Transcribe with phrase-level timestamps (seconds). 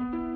[0.00, 0.29] カ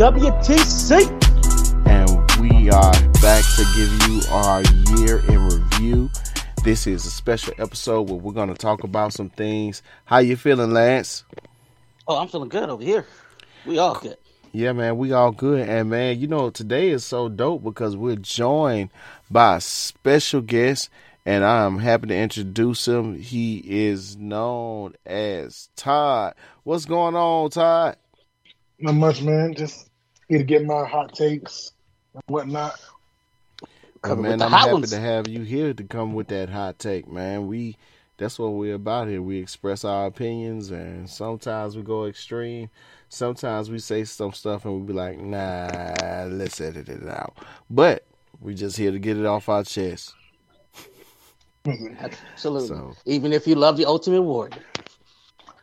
[0.00, 0.96] WWTC.
[1.86, 2.08] And
[2.40, 4.62] we are back to give you our
[4.96, 6.08] year in review.
[6.64, 9.82] This is a special episode where we're going to talk about some things.
[10.06, 11.24] How you feeling, Lance?
[12.08, 13.04] Oh, I'm feeling good over here.
[13.66, 14.16] We all good.
[14.52, 15.68] Yeah, man, we all good.
[15.68, 18.88] And man, you know, today is so dope because we're joined
[19.30, 20.88] by a special guest,
[21.26, 23.20] and I'm happy to introduce him.
[23.20, 26.36] He is known as Todd.
[26.62, 27.98] What's going on, Todd?
[28.78, 29.52] Not much, man.
[29.54, 29.89] Just
[30.30, 31.72] here to get my hot takes
[32.14, 32.80] and whatnot.
[34.02, 34.90] Well, Coming man, I'm happy ones.
[34.90, 37.48] to have you here to come with that hot take, man.
[37.48, 37.76] We
[38.16, 39.20] that's what we're about here.
[39.20, 42.70] We express our opinions and sometimes we go extreme.
[43.08, 47.36] Sometimes we say some stuff and we be like, nah, let's edit it out.
[47.68, 48.04] But
[48.40, 50.14] we just here to get it off our chest.
[51.66, 52.68] Absolutely.
[52.68, 54.52] So Even if you love the Ultimate Warrior.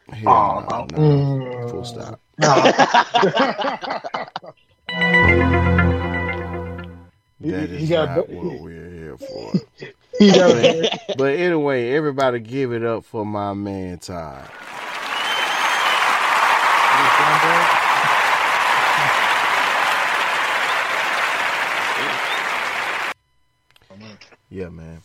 [0.10, 0.98] hell no, no.
[0.98, 1.72] Mm.
[1.72, 2.20] Full stop.
[2.40, 2.46] He-
[7.52, 9.54] That he got- not what we're here for.
[10.20, 14.50] He got But anyway, everybody give it up for my man Todd.
[24.50, 25.02] Yeah, man.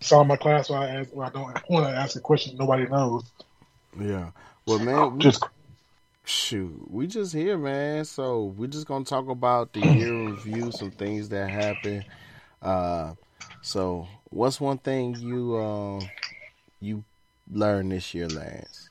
[0.00, 2.86] saw my class where I, asked, where I don't want to ask a question nobody
[2.86, 3.24] knows.
[3.98, 4.30] Yeah.
[4.66, 5.42] Well, man, we, Just
[6.28, 8.04] shoot, we just here, man.
[8.04, 12.06] So we're just gonna talk about the year review, some things that happened.
[12.62, 13.14] Uh,
[13.62, 16.12] so what's one thing you um
[16.80, 17.04] you
[17.50, 18.90] learned this year, Lance?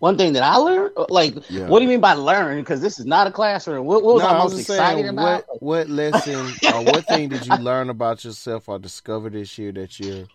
[0.00, 1.66] One thing that I learned, like, Yeah.
[1.66, 2.58] what do you mean by learn?
[2.60, 3.86] Because this is not a classroom.
[3.86, 5.44] What, what was No, I I most was excited saying, about?
[5.44, 9.72] What what lesson or what thing did you learn about yourself or discover this year
[9.72, 10.30] that you're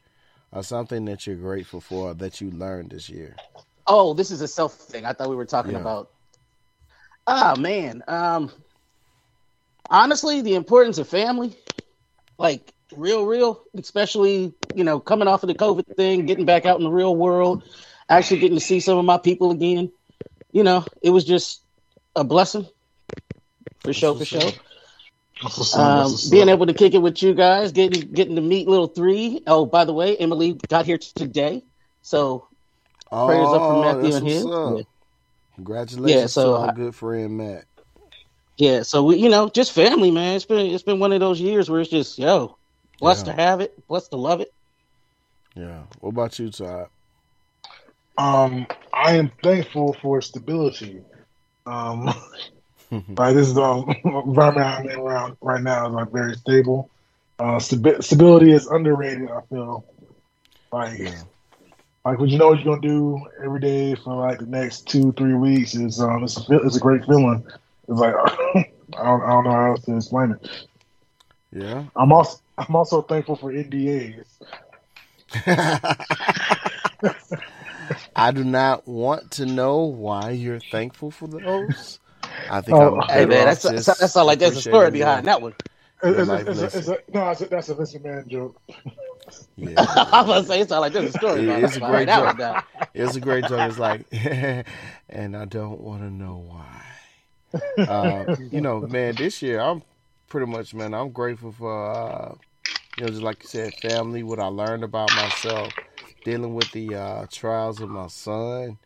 [0.51, 3.41] or something that you're grateful for that you learned this year?
[3.85, 5.05] Oh, this is a self thing.
[5.05, 5.81] I thought we were talking Yeah.
[5.81, 6.09] about.
[7.27, 8.03] Ah, man.
[8.07, 8.51] Um,
[9.89, 11.55] honestly, the importance of family,
[12.37, 16.77] like real, real, especially you know coming off of the COVID thing, getting back out
[16.79, 17.63] in the real world,
[18.09, 19.91] actually getting to see some of my people again.
[20.51, 21.63] You know, it was just
[22.15, 22.67] a blessing
[23.79, 24.41] for sure, for sure.
[24.47, 24.53] up.
[25.41, 28.41] that's what's up, Um, being able to kick it with you guys, getting getting to
[28.41, 29.41] meet little three.
[29.47, 31.63] Oh, by the way, Emily got here today,
[32.01, 32.47] so
[33.15, 34.45] Oh, prayers up for Matthew that's and his.
[34.45, 34.77] what's.
[34.79, 34.83] Yeah.
[35.55, 37.65] Congratulations Yeah, so to our I- good friend Matt.
[38.57, 40.35] Yeah, so we, you know, just family, man.
[40.35, 42.55] It's been it's been one of those years where it's just, yo,
[42.99, 43.33] blessed Yeah.
[43.33, 44.53] to have it, blessed to love it.
[45.55, 45.83] Yeah.
[46.01, 46.87] What about you, Todd?
[48.17, 51.01] Um, I am thankful for stability.
[51.65, 52.05] Um,
[52.91, 56.89] like this is the environment I'm in around right now is like very stable.
[57.39, 59.29] Uh, stabi- stability is underrated.
[59.31, 59.83] I feel
[60.71, 61.21] like Yeah.
[62.05, 65.11] Like when you know what you're gonna do every day for like the next two
[65.13, 67.43] three weeks is um it's a it's a great feeling.
[67.87, 70.67] It's like I don't, I don't know how else to explain it.
[71.51, 71.85] Yeah.
[71.95, 74.25] I'm also I'm also thankful for NDAs.
[78.15, 81.99] I do not want to know why you're thankful for those.
[82.49, 84.91] I think Oh, I'm Hey man, off that's just that sounds like there's a story
[84.91, 85.53] behind that one.
[86.03, 88.61] It's, it's, a, it's a, no, it's that's a Vince McMahon joke.
[89.55, 89.73] Yeah.
[90.11, 92.37] I was say sounds like there's a story It behind, is a great joke.
[92.37, 92.63] Now.
[92.93, 93.69] It's a great joke.
[93.69, 94.05] It's like,
[95.09, 97.81] and I don't want to know why.
[97.81, 99.81] Uh, you know, man, this year I'm
[100.27, 102.35] pretty much, man, I'm grateful for, uh,
[102.97, 105.73] you know, just like you said, family, what I learned about myself,
[106.25, 108.77] dealing with the uh, trials of my son.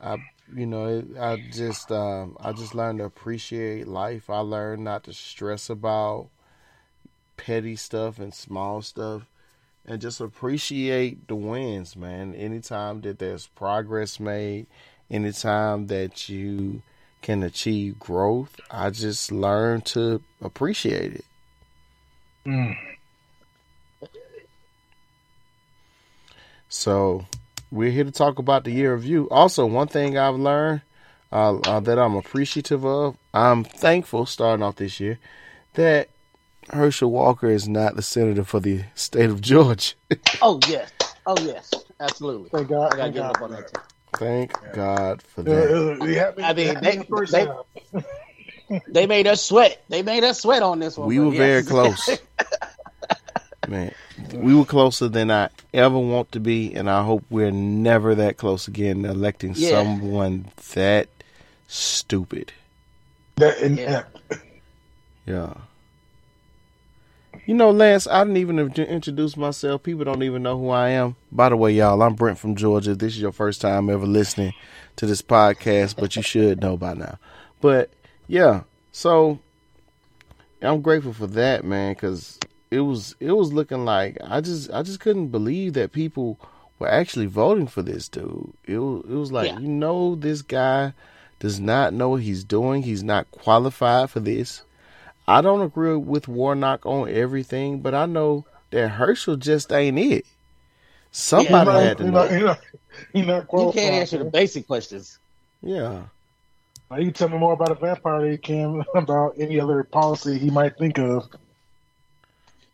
[0.00, 0.16] I,
[0.54, 4.28] you know, I just, um, I just learned to appreciate life.
[4.28, 6.30] I learned not to stress about
[7.40, 9.22] petty stuff and small stuff
[9.86, 12.34] and just appreciate the wins, man.
[12.34, 14.66] Anytime that there's progress made,
[15.10, 16.82] anytime that you
[17.22, 21.24] can achieve growth, I just learn to appreciate it.
[22.46, 22.76] Mm.
[26.68, 27.26] So
[27.72, 29.28] we're here to talk about the year review.
[29.30, 30.82] Also, one thing I've learned
[31.32, 35.18] uh, uh, that I'm appreciative of, I'm thankful starting off this year
[35.74, 36.08] that
[36.72, 39.94] Herschel Walker is not the senator for the state of Georgia.
[40.42, 40.90] Oh yes,
[41.26, 42.48] oh yes, absolutely.
[42.50, 42.94] Thank God.
[42.94, 43.72] I gotta give God up on that.
[43.72, 43.74] that.
[43.74, 43.80] Too.
[44.18, 46.00] Thank God for that.
[46.02, 47.46] it I mean, they, first they.
[48.88, 49.82] They made us sweat.
[49.88, 51.08] They made us sweat on this one.
[51.08, 52.08] We but were very close.
[53.68, 53.92] Man,
[54.32, 58.36] we were closer than I ever want to be, and I hope we're never that
[58.36, 59.70] close again electing Yeah.
[59.70, 61.08] someone that
[61.66, 62.52] stupid.
[63.36, 64.04] That, and, Yeah.
[65.26, 65.54] Yeah.
[67.50, 69.82] You know, Lance, I didn't even introduce myself.
[69.82, 71.16] People don't even know who I am.
[71.32, 72.94] By the way, y'all, I'm Brent from Georgia.
[72.94, 74.54] This is your first time ever listening
[74.94, 77.18] to this podcast, but you should know by now.
[77.60, 77.90] But
[78.28, 78.62] yeah,
[78.92, 79.40] so
[80.62, 82.38] I'm grateful for that, man, because
[82.70, 86.38] it was it was looking like I just I just couldn't believe that people
[86.78, 88.52] were actually voting for this dude.
[88.64, 89.58] It was, it was like Yeah.
[89.58, 90.92] you know this guy
[91.40, 92.82] does not know what he's doing.
[92.84, 94.62] He's not qualified for this.
[95.26, 100.26] I don't agree with Warnock on everything, but I know that Herschel just ain't it.
[101.12, 102.24] Somebody Yeah, had to You're know.
[102.24, 102.60] not, you're not,
[103.14, 105.18] you're not You can't answer the basic questions.
[105.62, 106.04] Yeah.
[106.90, 109.82] Now, you can tell me more about a vampire than you can about any other
[109.84, 111.28] policy he might think of.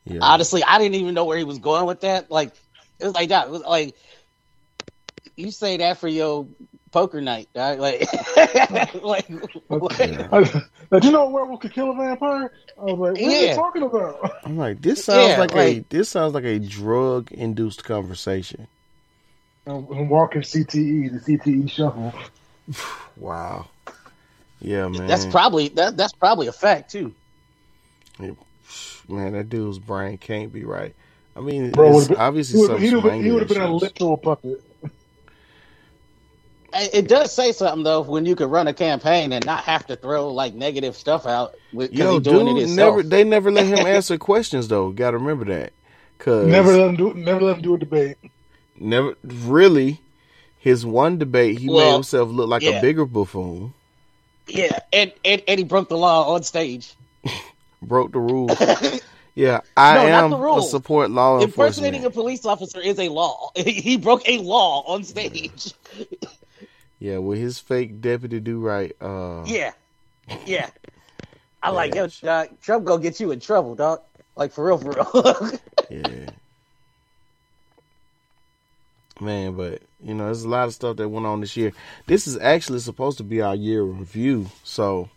[0.05, 0.21] Yeah.
[0.23, 2.31] Honestly, I didn't even know where he was going with that.
[2.31, 2.53] Like
[2.99, 3.49] it was like that.
[3.49, 3.97] It was like
[5.37, 6.47] you say that for your
[6.93, 7.79] poker night, dog.
[7.79, 8.07] Like,
[9.03, 9.29] like, like
[9.99, 10.29] Yeah.
[10.93, 12.53] Did you know a werewolf could kill a vampire?
[12.79, 14.33] I was like, what are you talking about?
[14.45, 18.69] I'm like, this sounds Yeah, like, a this sounds like a drug induced conversation.
[19.67, 22.13] I'm walking CTE, the CTE shuffle.
[23.17, 23.69] Wow.
[24.61, 25.07] Yeah, man.
[25.07, 25.97] that's probably that.
[25.97, 27.15] That's probably a fact too.
[28.19, 30.95] man, that dude's brain can't be right.
[31.35, 33.49] I mean, Bro, it's would've been- obviously He would, he would, he strangling would have
[33.49, 34.63] been a literal puppet.
[36.77, 39.87] It it does say something though when you could run a campaign and not have
[39.89, 43.51] to throw like negative stuff out because Yo, he's doing dude, it never they never
[43.51, 44.91] let him answer questions though.
[44.91, 45.73] Got to remember that.
[46.19, 47.15] Cause Never let him do.
[47.15, 48.17] Never let him do a debate.
[48.79, 50.01] never really
[50.59, 53.75] his one debate he made himself look like a bigger buffoon.
[54.49, 56.95] Yeah, and, and and he broke the law on stage.
[57.83, 58.59] Broke the rules.
[59.35, 63.09] Yeah, I No, not am the a support law Impersonating a police officer is a
[63.11, 63.51] law.
[63.57, 65.75] He broke a law on stage.
[66.99, 68.95] Yeah, with his fake deputy do right.
[69.01, 69.73] Uh, Yeah,
[70.47, 70.71] yeah.
[71.63, 74.01] I like yo, dog, Trump gonna get you in trouble, dog.
[74.37, 75.51] Like for real, for real.
[75.91, 76.31] Yeah.
[79.21, 81.73] Man, but you know, there's a lot of stuff that went on this year.
[82.07, 84.51] This is actually supposed to be our year review.
[84.63, 85.09] So,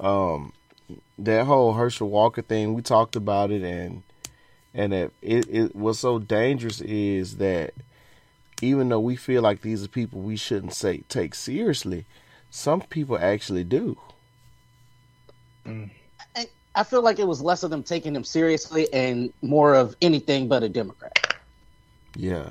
[0.00, 0.52] um,
[1.18, 4.02] that whole Herschel Walker thing, we talked about it, and
[4.72, 7.74] and that it, it what's so dangerous is that
[8.62, 12.04] even though we feel like these are people we shouldn't say take seriously,
[12.50, 13.96] some people actually do.
[15.66, 15.90] Mm.
[16.74, 20.46] I feel like it was less of them taking him seriously and more of anything
[20.48, 21.34] but a Democrat.
[22.16, 22.50] Yeah,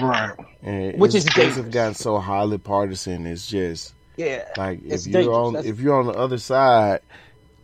[0.00, 0.34] Right.
[0.62, 1.74] and Which is things have dangerous.
[1.74, 3.26] gotten so highly partisan.
[3.26, 3.94] It's just.
[4.16, 5.36] Yeah, Like if you're dangerous.
[5.36, 7.00] on That's- if you're on the other side,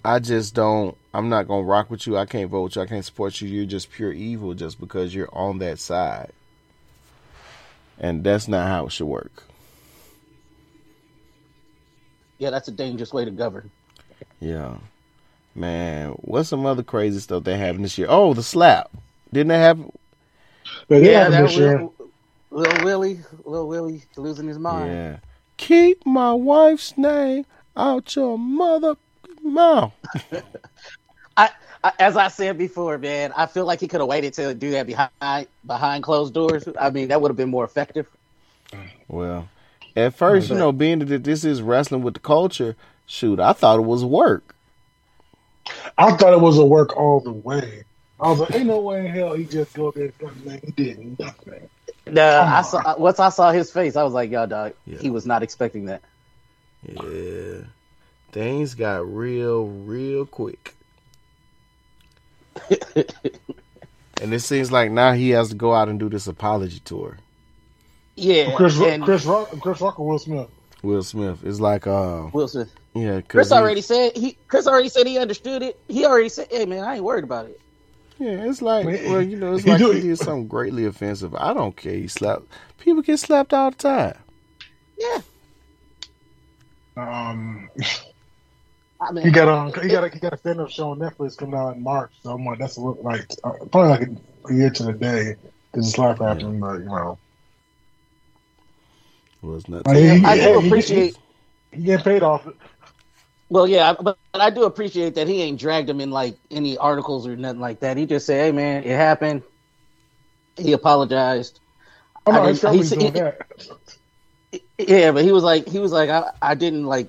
[0.04, 2.16] I just don't I'm not gonna rock with you.
[2.16, 2.82] I can't vote with you.
[2.82, 3.48] I can't support you.
[3.48, 6.30] You're just pure evil just because you're on that side.
[7.98, 9.44] And that's not how it should work.
[12.38, 13.70] yeah, that's a dangerous way to govern.
[14.40, 14.76] Yeah.
[15.54, 18.06] Man, what's some other crazy stuff that happened this year?
[18.08, 18.90] Oh, the slap.
[19.32, 19.92] Didn't that happen?
[20.88, 21.78] But Yeah, yeah, that this year.
[21.78, 21.94] Lil,
[22.50, 24.90] Lil Willie, Lil Willie losing his mind.
[24.90, 25.16] Yeah.
[25.56, 27.44] Keep my wife's name
[27.76, 28.94] out your mother
[29.42, 29.92] mouth.
[31.36, 31.50] I,
[31.98, 34.86] as I said before, man, I feel like he could have waited to do that
[34.86, 36.68] behind behind closed doors.
[36.78, 38.06] I mean, that would have been more effective.
[39.08, 39.48] Well,
[39.96, 43.78] at first, you know, being that this is wrestling with the culture, shoot, I thought
[43.78, 44.54] it was work.
[45.96, 47.84] I thought it was a work all the way.
[48.20, 50.12] I was like, ain't no way in hell he just go there.
[50.44, 51.18] Man, he didn't.
[51.20, 51.68] Nothing.
[52.06, 54.98] No, Come I saw once I saw his face, I was like, "Yo, dog, Yeah.
[54.98, 56.02] he was not expecting that."
[56.82, 57.64] Yeah.
[58.32, 60.74] Things got real, real quick.
[64.20, 67.18] and it seems like now he has to go out and do this apology tour.
[68.16, 70.48] Yeah, Chris, and Chris Rock, Chris Rock, or Will Smith.
[70.82, 71.38] Will Smith.
[71.44, 72.68] It's like, uh, Wilson.
[72.94, 74.36] yeah, 'cause Chris already said he.
[74.48, 75.78] Chris already said he understood it.
[75.88, 77.60] He already said, "Hey, man, I ain't worried about it."
[78.18, 81.32] Yeah, it's like, well, you know, it's like he did something greatly offensive.
[81.36, 81.92] I don't care.
[81.94, 82.46] He slapped.
[82.78, 84.18] People get slapped all the time.
[84.98, 85.20] Yeah,
[86.96, 87.68] Um,
[89.00, 90.98] I mean, he got um, he got a, he got a stand up show on
[90.98, 92.12] Netflix coming out in March.
[92.22, 94.08] So I'm like, that's a little, like uh, probably like
[94.48, 95.36] a, a year to the day.
[95.70, 96.60] because his life happened.
[96.60, 97.18] But you know,
[99.42, 99.86] Was not.
[99.86, 101.18] Like, he- I he- do he- appreciate.
[101.72, 102.56] he getting paid off it.
[103.50, 106.76] Well, yeah, but, but I do appreciate that he ain't dragged him in like any
[106.76, 107.96] articles or nothing like that.
[107.96, 109.42] He just said, "Hey, man, it happened."
[110.56, 111.60] He apologized.
[112.26, 114.68] Oh no, I he's didn't- probably he's- doing he- that.
[114.78, 117.08] Yeah, but he was like, he was like, I, I didn't like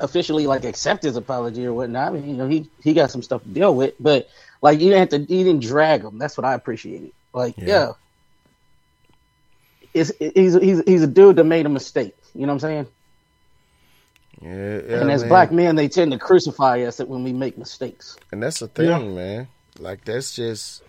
[0.00, 2.08] officially like accept his apology or whatnot.
[2.08, 4.28] I mean, you know, he he got some stuff to deal with, but
[4.62, 6.18] like you didn't have to, you didn't drag him.
[6.18, 7.12] That's what I appreciated.
[7.32, 7.66] Like, Yeah.
[7.66, 7.92] yeah,
[9.94, 12.14] it's he's he's he's a dude that made a mistake.
[12.34, 12.86] You know what I'm saying?
[14.40, 15.28] Yeah, yeah, and as man.
[15.28, 18.16] black men, they tend to crucify us when we make mistakes.
[18.30, 18.98] And that's the thing, Yeah.
[18.98, 19.48] man.
[19.78, 20.82] Like that's just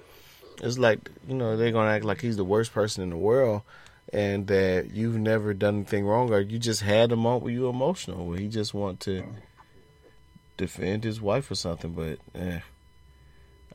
[0.62, 3.62] it's like you know they're gonna act like he's the worst person in the world,
[4.12, 7.64] and that you've never done anything wrong, or you just had a moment where you
[7.64, 9.24] were emotional, where he just want to
[10.58, 11.92] defend his wife or something.
[11.92, 12.60] But eh,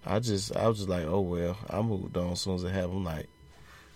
[0.04, 2.72] I just I was just like, oh well, I moved on as soon as it
[2.72, 2.96] happened.
[2.98, 3.28] I'm like,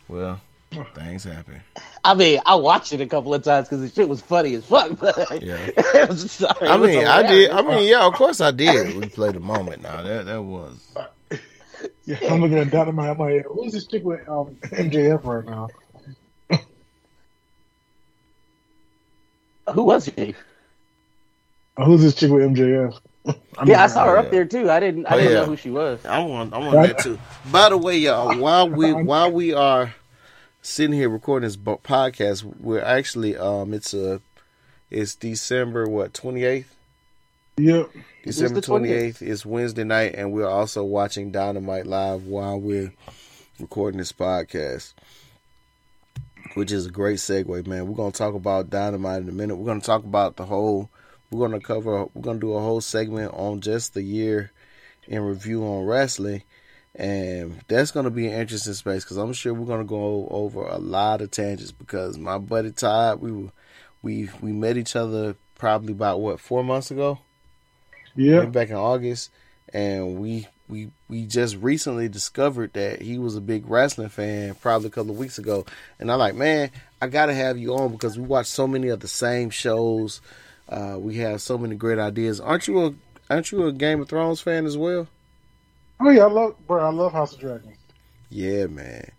[0.09, 0.41] well,
[0.95, 1.61] things happen.
[2.05, 4.65] I mean, I watched it a couple of times because the shit was funny as
[4.65, 4.99] fuck.
[4.99, 5.57] But Yeah.
[5.77, 7.51] it was sorry, I mean, I did.
[7.51, 8.97] I mean, yeah, of course I did.
[8.97, 9.83] We played a moment.
[9.83, 10.79] Now that that was.
[12.07, 13.11] Yeah, I'm looking at Dynamite.
[13.11, 15.69] I'm like, who's this chick with um, MJF right now?
[19.75, 20.35] Who was he?
[21.77, 22.99] Who's this chick with MJF?
[23.67, 24.71] Yeah, I saw her up there too.
[24.71, 25.07] I didn't.
[25.07, 25.39] I Oh, didn't yeah.
[25.41, 26.05] know who she was.
[26.05, 27.19] I want I want that too.
[27.53, 29.95] By the way, y'all, while we while we are
[30.63, 34.21] sitting here recording this podcast, we're actually um it's a
[34.91, 36.75] it's December what twenty eighth.
[37.59, 37.91] Yep.
[38.23, 38.91] December 28th.
[38.91, 42.93] eighth is Wednesday night, and we're also watching Dynamite live while we're
[43.59, 44.93] recording this podcast,
[46.59, 47.87] which is a great segue, man.
[47.87, 49.55] We're gonna talk about Dynamite in a minute.
[49.57, 50.91] We're gonna talk about the whole.
[51.31, 52.07] We're gonna cover.
[52.15, 54.51] We're gonna do a whole segment on just the year
[55.07, 56.43] in review on wrestling,
[56.97, 60.79] and that's gonna be an interesting space because I'm sure we're gonna go over a
[60.79, 63.51] lot of tangents because my buddy Todd, we were,
[64.03, 67.21] we we met each other probably about what four months ago
[68.17, 68.47] Yeah.
[68.47, 69.31] back in August,
[69.73, 74.89] and we we we just recently discovered that he was a big wrestling fan probably
[74.89, 75.65] a couple of weeks ago,
[75.99, 76.71] and I'm like, man,
[77.01, 80.21] I gotta have you on because we watch so many of the same shows.
[80.69, 82.41] Uh, we have so many great ideas.
[82.41, 82.95] Aren't you a
[83.31, 85.09] aren't you a Game of Thrones fan as well?
[86.01, 86.85] Oh yeah, I love, bro.
[86.85, 87.77] I love House of Dragons.
[88.31, 89.11] Yeah, man.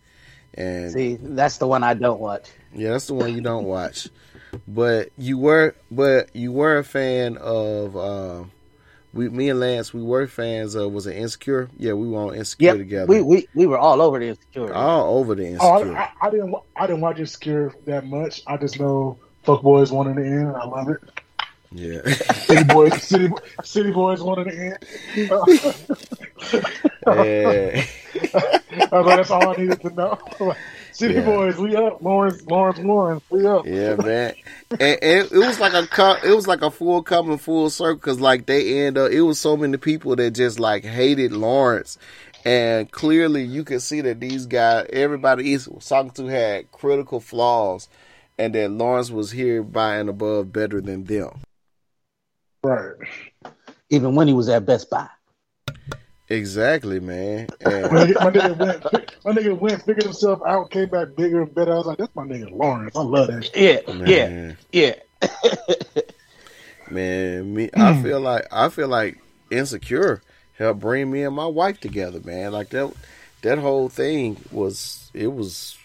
[0.54, 2.50] And See, that's the one I don't watch.
[2.74, 4.08] Yeah, that's the one you don't watch.
[4.68, 7.98] But you were, but you were a fan of.
[7.98, 8.52] Um,
[9.14, 10.92] we, me and Lance, we were fans of.
[10.94, 11.70] Was it Insecure?
[11.78, 13.08] Yeah, we were on Insecure Yep, together.
[13.08, 14.74] we, we we were all over the insecurity.
[14.74, 15.94] all over the Oh, Insecure.
[15.96, 16.52] I, I, I didn't.
[16.52, 18.42] wa- I didn't watch Insecure that much.
[18.48, 20.56] I just know Fuck Boys one in the end.
[20.56, 21.00] I love it.
[21.72, 22.02] yeah,
[22.34, 23.30] City Boys, City,
[23.64, 24.78] City Boys one in the
[25.18, 25.32] end.
[27.08, 27.86] yeah.
[28.92, 30.20] I was like, that's all I needed to know.
[30.92, 31.26] City Yeah.
[31.26, 32.02] Boys, we up.
[32.02, 33.66] Lawrence, Lawrence, Lawrence, we up.
[33.66, 34.34] Yeah, man.
[34.72, 38.20] And, and it was like a it was like a full coming full circle because
[38.20, 41.98] like they end up it was so many people that just like hated Lawrence,
[42.44, 47.20] and clearly you could see that these guys, everybody he was talking to had critical
[47.20, 47.88] flaws,
[48.38, 51.40] and that Lawrence was here by and above better than them.
[52.64, 52.96] Right.
[53.90, 55.08] Even when he was at Best Buy.
[56.30, 57.48] Exactly, man.
[57.66, 58.84] My nigga, my nigga went,
[59.26, 61.74] my nigga went, figured himself out, came back bigger and better.
[61.74, 62.96] I was like, that's my nigga Lawrence.
[62.96, 63.84] I love that shit.
[63.88, 64.94] Yeah, yeah, man, yeah.
[66.92, 69.18] man, me, I feel like I feel like
[69.50, 70.22] insecure
[70.54, 72.52] helped bring me and my wife together, man.
[72.52, 72.94] Like that,
[73.42, 75.80] that whole thing was it was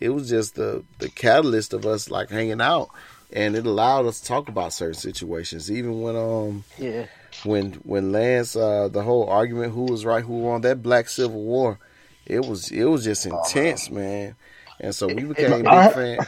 [0.00, 2.90] it was just the the catalyst of us like hanging out,
[3.32, 7.06] and it allowed us to talk about certain situations, even when um yeah.
[7.44, 11.42] When when Lance uh the whole argument who was right who won that Black Civil
[11.42, 11.78] War,
[12.26, 14.34] it was it was just intense, man.
[14.80, 16.18] And so we became big I- fan,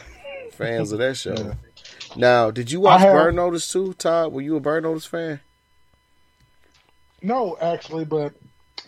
[0.53, 1.53] fans of that show.
[2.15, 4.33] Now, did you watch have- Burn Notice too, Todd?
[4.33, 5.39] Were you a Burn Notice fan?
[7.21, 8.33] No, actually, but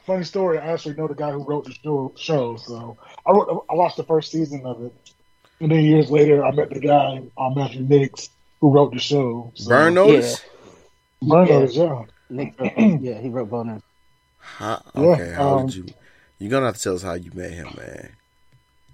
[0.05, 0.57] funny story.
[0.57, 2.13] I actually know the guy who wrote the show.
[2.17, 4.93] show so I wrote, I watched the first season of it,
[5.59, 8.29] and then years later, I met the guy, uh, Matthew Nix,
[8.61, 9.51] who wrote the show.
[9.55, 10.39] So, Burn Notice?
[10.39, 10.49] Burn
[11.21, 11.43] Yeah.
[11.43, 12.03] Notice, yeah.
[12.29, 13.81] Nick, yeah, he wrote Boner.
[14.39, 15.85] How, Yeah, okay, how um, did you?
[16.39, 18.09] You're gonna have to tell us how you met him, man.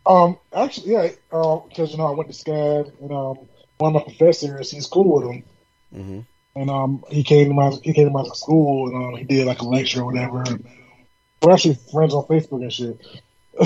[0.05, 3.39] Um, actually, yeah, because you know I went to SCAD, and um,
[3.77, 5.43] one of my professors, he's cool with him,
[5.96, 6.19] mm-hmm.
[6.60, 9.48] and um, he came to my he came to my school, and um, he did
[9.48, 10.43] like a lecture or whatever.
[11.41, 12.98] We're actually friends on Facebook and shit.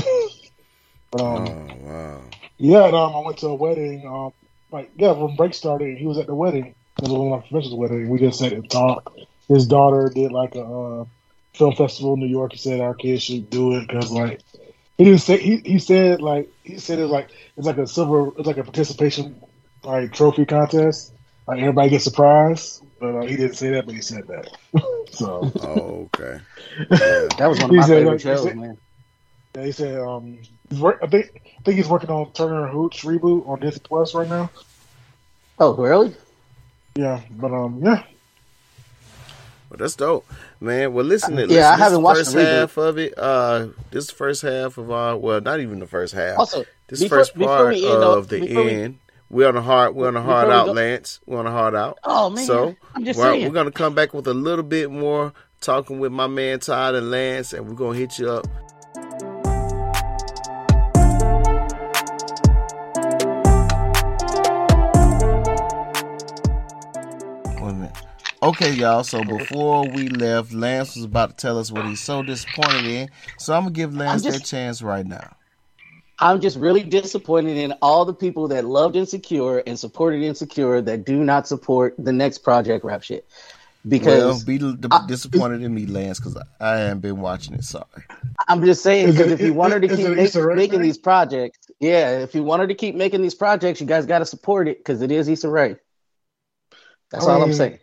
[1.11, 2.21] but, um, oh wow.
[2.57, 4.05] Yeah, and, um, I went to a wedding.
[4.05, 4.33] Um,
[4.71, 6.75] like yeah, when break started, he was at the wedding.
[7.01, 8.09] It was one of my professor's with wedding.
[8.09, 9.09] We just sat and talked.
[9.47, 11.05] His daughter did like a uh,
[11.55, 12.51] film festival in New York.
[12.53, 14.41] He said our kids should do it because like
[14.97, 18.31] he didn't say he, he said like he said it like it's like a silver
[18.37, 19.41] it's like a participation
[19.83, 21.13] like trophy contest.
[21.47, 24.47] Like everybody gets a prize, but uh, he didn't say that, but he said that.
[25.11, 26.39] so Oh, okay.
[27.37, 28.77] That was one of He my said, favorite like, he shows, said- man.
[29.57, 30.37] yeah, he said um
[30.79, 34.13] work, I think I think he's working on Turner and Hooch reboot on Disney Plus
[34.13, 34.51] right now.
[35.57, 36.15] Oh, really?
[36.95, 38.03] Yeah, but um yeah.
[39.69, 40.25] Well, that's dope,
[40.59, 40.93] man.
[40.93, 42.59] Well, listen, Yeah, listen, I haven't the watched first the reboot.
[42.59, 43.13] half of it.
[43.17, 46.37] Uh, this first half of our well, not even the first half.
[46.37, 48.97] Also, this before- first before part we end of the end.
[49.29, 49.95] We're on a hard.
[49.95, 51.21] We're on a hard out, go- Lance.
[51.25, 51.99] We're on a hard out.
[52.03, 55.31] Oh man, So I'm just we're, we're gonna come back with a little bit more
[55.61, 58.45] talking with my man Todd and Lance, and we're gonna hit you up.
[68.43, 69.03] Okay, y'all.
[69.03, 73.09] So before we left, Lance was about to tell us what he's so disappointed in.
[73.37, 75.35] So I'm gonna give Lance just- that chance right now.
[76.19, 81.03] I'm just really disappointed in all the people that loved Insecure and supported Insecure that
[81.03, 83.25] do not support the next Project Rap shit.
[83.83, 84.75] Well, Because be d-
[85.07, 87.63] disappointed in me, Lance, because I, I haven't been watching it.
[87.63, 87.85] Sorry.
[88.47, 90.99] I'm just saying, because if you is- want her to keep it make- making these
[90.99, 94.25] projects, yeah, if you want her to keep making these projects, you guys got to
[94.25, 95.75] support it because it is Issa Rae.
[97.09, 97.79] That's I all I'm saying.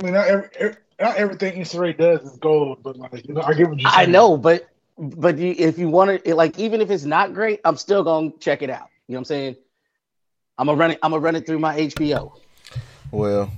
[0.00, 3.34] I mean not every, every not everything Issa Rae does is gold, but like you
[3.34, 6.58] know, I get what you're I know, but but you, if you want to, like
[6.58, 8.88] even if it's not great, I'm still gonna check it out.
[9.06, 9.56] You know what I'm saying?
[10.58, 10.98] I'm gonna run it.
[11.02, 12.32] I'm gonna run it through my HBO.
[13.10, 13.50] Well,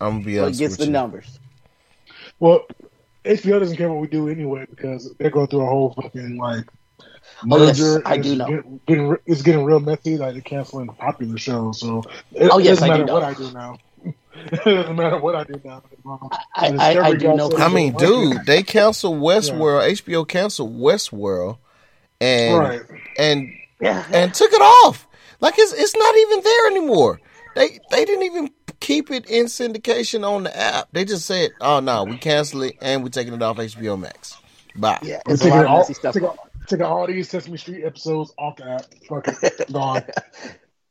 [0.00, 0.92] I'm gonna be So it honest gets with the you.
[0.92, 1.38] numbers.
[2.38, 2.66] Well,
[3.24, 6.64] HBO doesn't care what we do anyway because they're going through a whole fucking like
[7.50, 8.02] Oh, yes, merger.
[8.04, 8.46] I do it's know.
[8.46, 10.16] Getting, getting, it's getting real messy.
[10.16, 11.80] Like they're canceling popular shows.
[11.80, 13.14] So it, Oh, it yes, doesn't I do matter know.
[13.14, 13.78] what I do now.
[14.52, 15.82] it doesn't matter what I do now.
[16.04, 17.50] Um, I, I, I do know.
[17.56, 19.88] I mean, dude, they canceled Westworld.
[19.90, 21.58] HBO canceled Westworld,
[22.20, 22.80] and right.
[23.18, 25.06] and Yeah, and took it off.
[25.40, 27.20] Like it's it's not even there anymore.
[27.54, 30.88] They they didn't even keep it in syndication on the app.
[30.92, 34.36] They just said, "Oh no, we cancel it and we're taking it off HBO Max."
[34.76, 34.98] Bye.
[35.02, 35.20] yeah.
[35.26, 36.14] It's a taking lot of all, messy stuff.
[36.14, 36.30] taking,
[36.66, 38.84] taking all these Sesame Street episodes off the app.
[39.08, 40.04] Fuck it, gone.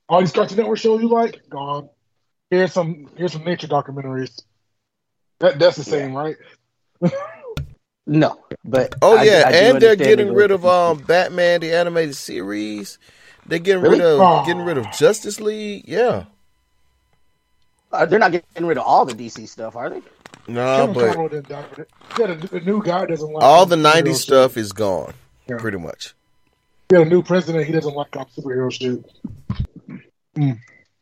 [0.10, 1.90] All these Cartoon Network shows you like, gone.
[2.50, 4.42] Here's some here's some nature documentaries.
[5.40, 6.36] That that's the same, right?
[8.10, 11.74] No, but Oh I- yeah, I do and they're getting rid of um Batman the
[11.74, 13.00] animated series.
[13.46, 14.00] They're getting Really?
[14.00, 14.46] rid of Oh.
[14.46, 15.84] getting rid of Justice League.
[15.86, 16.24] Yeah.
[17.92, 20.02] Uh, they're not getting rid of all the DC stuff, are they?
[20.48, 21.90] No, Kevin but Conroy didn't die with it.
[22.18, 24.16] Yeah, the, the new guy doesn't like all the superhero '90s shit.
[24.16, 25.14] stuff is gone,
[25.50, 25.58] Yeah.
[25.58, 26.14] pretty much.
[26.90, 27.66] Yeah, a new president.
[27.66, 29.04] He doesn't like um, superhero shit.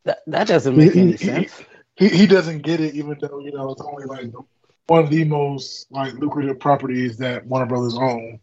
[0.06, 1.62] That that doesn't make He- any he- sense.
[1.96, 4.32] He he doesn't get it, even though you know it's only like
[4.88, 8.40] one of the most like lucrative properties that Warner Brothers own.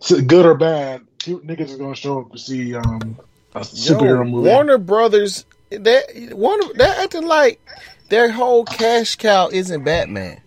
[0.00, 3.18] So, good or bad, niggas are gonna show up to see um
[3.54, 4.48] a superhero Yo, movie.
[4.48, 7.60] Warner Brothers, that Warner, they're acting like
[8.08, 10.40] their whole cash cow isn't Batman.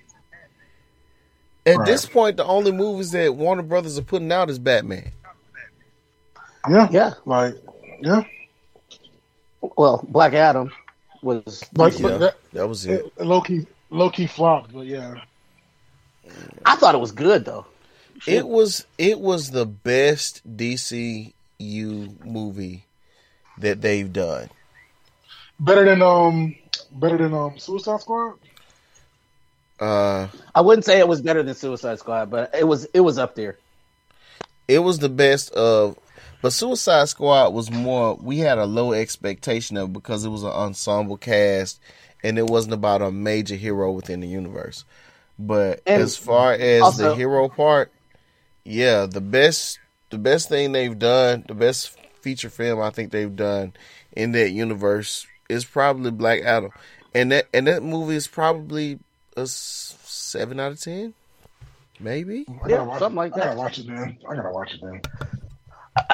[1.67, 1.85] At Right.
[1.87, 5.11] this point, the only movies that Warner Brothers are putting out is Batman.
[6.69, 7.13] yeah, Yeah.
[7.25, 7.55] like
[8.01, 8.23] yeah,
[9.77, 10.71] Well, Black Adam
[11.21, 11.63] was.
[11.75, 13.11] like Yeah, but that, that was it.
[13.17, 15.15] it, low key low key flopped, but yeah,
[16.65, 17.65] I thought it was good though.
[18.27, 22.85] It was it was the best DCU movie
[23.59, 24.49] that they've done.
[25.59, 26.55] better than um
[26.91, 28.35] better than um Suicide Squad.
[29.79, 33.17] Uh, I wouldn't say it was better than Suicide Squad, but it was it was
[33.17, 33.57] up there.
[34.67, 35.97] it was the best of,
[36.45, 38.13] but Suicide Squad was more.
[38.21, 41.79] We had a low expectation of because it was an ensemble cast,
[42.23, 44.85] and it wasn't about a major hero within the universe.
[45.39, 47.91] But And as far as also- the hero part,
[48.63, 49.79] yeah, the best
[50.11, 53.73] the best thing they've done, the best feature film I think they've done
[54.15, 56.69] in that universe is probably Black Adam,
[57.15, 58.99] and that and that movie is probably
[59.35, 61.15] a seven out of ten,
[61.99, 62.45] maybe.
[62.47, 63.21] I Yeah, gotta watch something it.
[63.21, 64.17] like I gotta watch it, man.
[64.29, 65.01] I gotta watch it, man.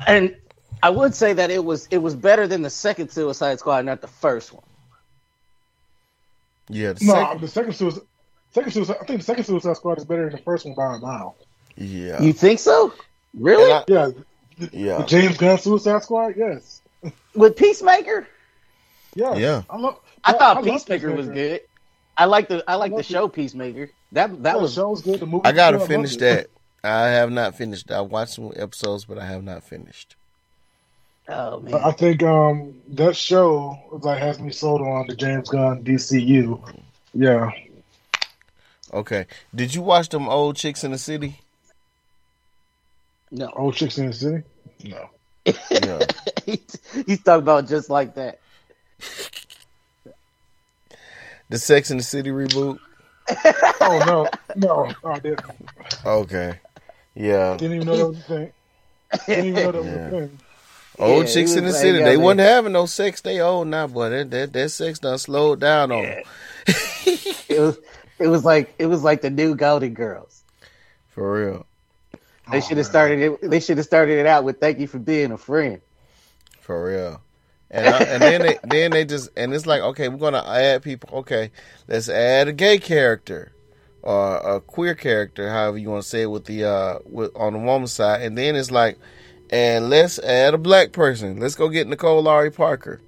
[0.08, 0.36] And
[0.84, 4.02] I would say that it was it was better than the second Suicide Squad, not
[4.02, 4.64] the first one.
[6.70, 8.04] Yeah, the No, second, the second Suicide,
[8.54, 8.98] second Suicide.
[9.02, 11.36] I think the second Suicide Squad is better than the first one by a mile.
[11.76, 12.94] yeah, You think so?
[13.34, 13.64] Really?
[13.72, 14.12] And I- Yeah,
[14.60, 15.06] the yeah.
[15.06, 16.36] James Gunn Suicide Squad.
[16.38, 16.82] Yes,
[17.36, 18.28] With Peacemaker?
[19.16, 19.64] Yeah, Yeah.
[19.70, 20.00] I love.
[20.24, 21.62] I thought love Peacemaker was good.
[22.18, 23.90] I like the I like the love show Peacemaker.
[24.14, 25.20] That that That was show was good.
[25.20, 25.46] The movie.
[25.46, 26.50] I gotta was finish loved it.
[26.52, 26.61] that.
[26.84, 27.92] I have not finished.
[27.92, 30.16] I watched some episodes, but I have not finished.
[31.28, 31.76] oh man.
[31.76, 36.82] I think um that show like has me sold on the James Gunn DCU.
[37.14, 37.52] Yeah,
[38.94, 39.26] Okay.
[39.54, 41.40] Did you watch them old chicks in the city?
[43.32, 44.44] No, Old chicks in the city?
[44.84, 45.10] No.
[45.46, 46.00] Yeah.
[46.46, 48.40] he's, he's talking about just like that.
[51.50, 52.80] The Sex in the City reboot.
[53.84, 55.42] Oh no, no, I didn't.
[56.06, 56.60] Okay.
[57.16, 57.58] Yeah.
[57.58, 58.52] Didn't even know that was a thing.
[59.28, 60.08] Didn't even know that was Yeah.
[60.08, 60.40] a thing.
[61.00, 62.22] Old Yeah, chicks in the like, city, they man.
[62.22, 63.22] wasn't having no sex.
[63.22, 66.24] They old now, but that that, that sex done slowed down on them.
[67.50, 67.80] It was
[68.20, 70.44] it was like it was like the new Golden Girls.
[71.10, 71.66] For real.
[72.52, 73.50] They Oh, should have started it.
[73.50, 75.82] They should have started it out with "Thank you for being a friend."
[76.62, 77.22] For real.
[77.70, 80.84] And I, and then they then they just and it's like okay we're gonna add
[80.84, 81.52] people okay
[81.88, 83.52] let's add a gay character
[84.04, 87.54] or a queer character however you want to say it with the uh with on
[87.54, 88.98] the woman's side and then it's like
[89.52, 91.40] and let's add a black person.
[91.40, 93.02] Let's go get Nicole Ari Parker.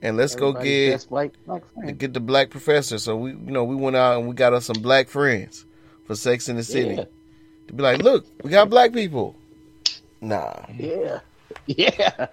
[0.00, 1.62] And let's go get black, black
[1.98, 2.98] get the black professor.
[2.98, 5.64] So we you know we went out and we got us some black friends
[6.06, 6.94] for Sex in the City.
[6.94, 7.04] Yeah.
[7.68, 9.36] to be like look we got black people.
[10.20, 10.54] Nah.
[10.78, 11.20] Yeah,
[11.66, 12.26] yeah.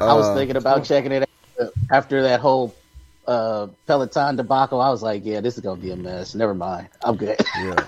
[0.00, 1.27] I was Uh, thinking about checking it
[1.60, 2.74] out after that whole
[3.26, 4.80] uh, Peloton debacle.
[4.80, 6.34] I was like, yeah, this is gonna be a mess.
[6.34, 7.36] Never mind, I'm good.
[7.58, 7.84] yeah.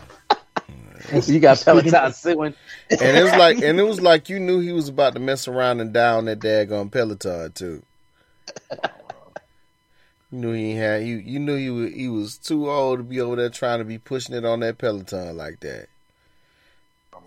[1.26, 2.54] you got Peloton suing.
[2.90, 5.48] And it was like, and it was like you knew he was about to mess
[5.48, 7.82] around and down that daggone Peloton too.
[10.30, 11.16] You knew he had you.
[11.16, 13.98] You knew he was he was too old to be over there trying to be
[13.98, 15.88] pushing it on that Peloton like that.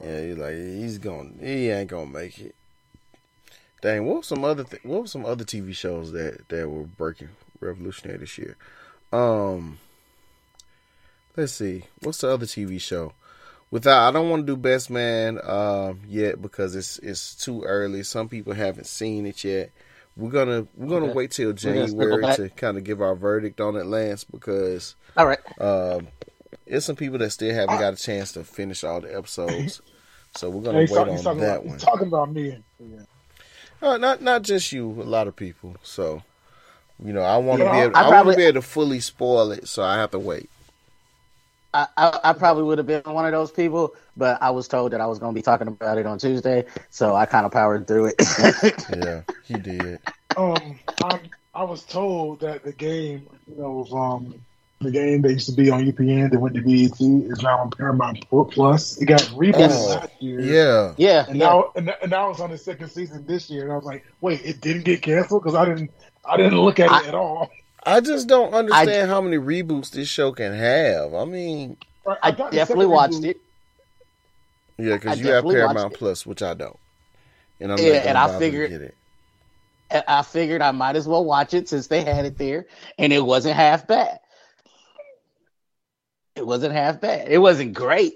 [0.01, 1.39] Yeah, he's like he's going.
[1.41, 2.55] He ain't gonna make it.
[3.83, 6.83] Dang, what were some other th- what were some other TV shows that that were
[6.85, 7.27] breaking
[7.59, 8.55] revolutionary this year?
[9.11, 9.77] Um,
[11.35, 13.11] let's see, what's the other TV show?
[13.71, 18.03] Without, I don't want to do Best Man um, yet because it's it's too early.
[18.03, 19.71] Some people haven't seen it yet.
[20.15, 21.13] We're gonna we're gonna Okay.
[21.13, 25.39] wait till January to kind of give our verdict on it, Lance, because All right,
[25.59, 26.07] um,
[26.65, 29.81] there's some people that still haven't got a chance to finish all the episodes.
[30.35, 31.77] So we're gonna he's, wait talk- he's on talking that about, one.
[31.77, 32.57] talking about me.
[32.79, 33.01] Yeah.
[33.83, 35.77] Uh, not not just you, a lot of people.
[35.83, 36.23] So,
[37.03, 38.67] you know, I want to Yeah, be able, I I, want to be able to
[38.67, 40.49] fully spoil it, so I have to wait.
[41.73, 44.91] I, I, I probably would have been one of those people, but I was told
[44.93, 47.51] that I was going to be talking about it on Tuesday, so I kind of
[47.51, 48.75] powered through it.
[48.89, 49.99] Yeah, he did.
[50.35, 51.19] Um, I
[51.53, 54.45] I was told that the game, you know, was um,
[54.83, 57.71] the game that used to be on UPN that went to BET is now on
[57.71, 58.97] Paramount Plus.
[58.97, 60.39] It got rebooted Oh, last year.
[60.41, 61.45] Yeah, yeah, And yeah.
[61.47, 64.05] now, and, and now it's on the second season this year, and I was like,
[64.21, 65.91] "Wait, it didn't get canceled because I didn't,
[66.25, 67.49] I didn't look at it at all."
[67.85, 71.13] I just don't understand how many reboots this show can have.
[71.13, 73.25] I mean, Right, I definitely watched reboot.
[73.31, 73.37] it.
[74.77, 75.93] yeah, because you have Paramount.
[75.93, 76.77] Plus, which I don't,
[77.59, 78.95] and I'm Yeah, and I figured- get it.
[80.07, 82.65] I figured I might as well watch it since they had it there,
[82.97, 84.19] and it wasn't half bad.
[86.35, 87.27] It wasn't half bad.
[87.29, 88.15] It wasn't great,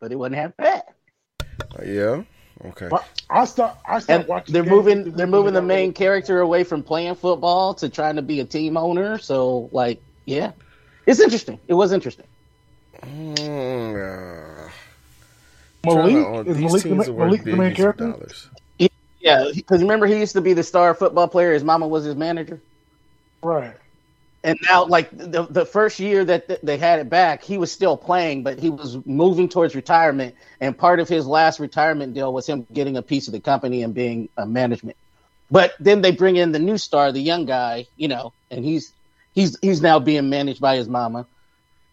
[0.00, 0.82] but it wasn't half bad.
[1.50, 2.22] Uh, yeah,
[2.66, 2.88] okay.
[2.90, 4.52] But I start, I And start watching.
[4.52, 8.22] they're moving they're moving the main rid character away from playing football to trying to
[8.22, 9.18] be a team owner.
[9.18, 10.52] So like, yeah,
[11.06, 11.60] it's interesting.
[11.68, 12.26] It was interesting.
[13.02, 14.74] Mm, uh, of-
[15.84, 18.10] to Malik is Malik, the, teams ma- are worth Malik the main character.
[18.10, 18.48] dollars.
[19.20, 21.52] Yeah, because remember he used to be the star football player.
[21.52, 22.60] His mama was his manager.
[23.40, 23.76] Right.
[24.44, 27.70] And now, like the the first year that th- they had it back, he was
[27.70, 30.34] still playing, but he was moving towards retirement.
[30.60, 33.82] And part of his last retirement deal was him getting a piece of the company
[33.82, 34.96] and being a management.
[35.50, 38.92] But then they bring in the new star, the young guy, you know, and he's
[39.32, 41.26] he's he's now being managed by his mama.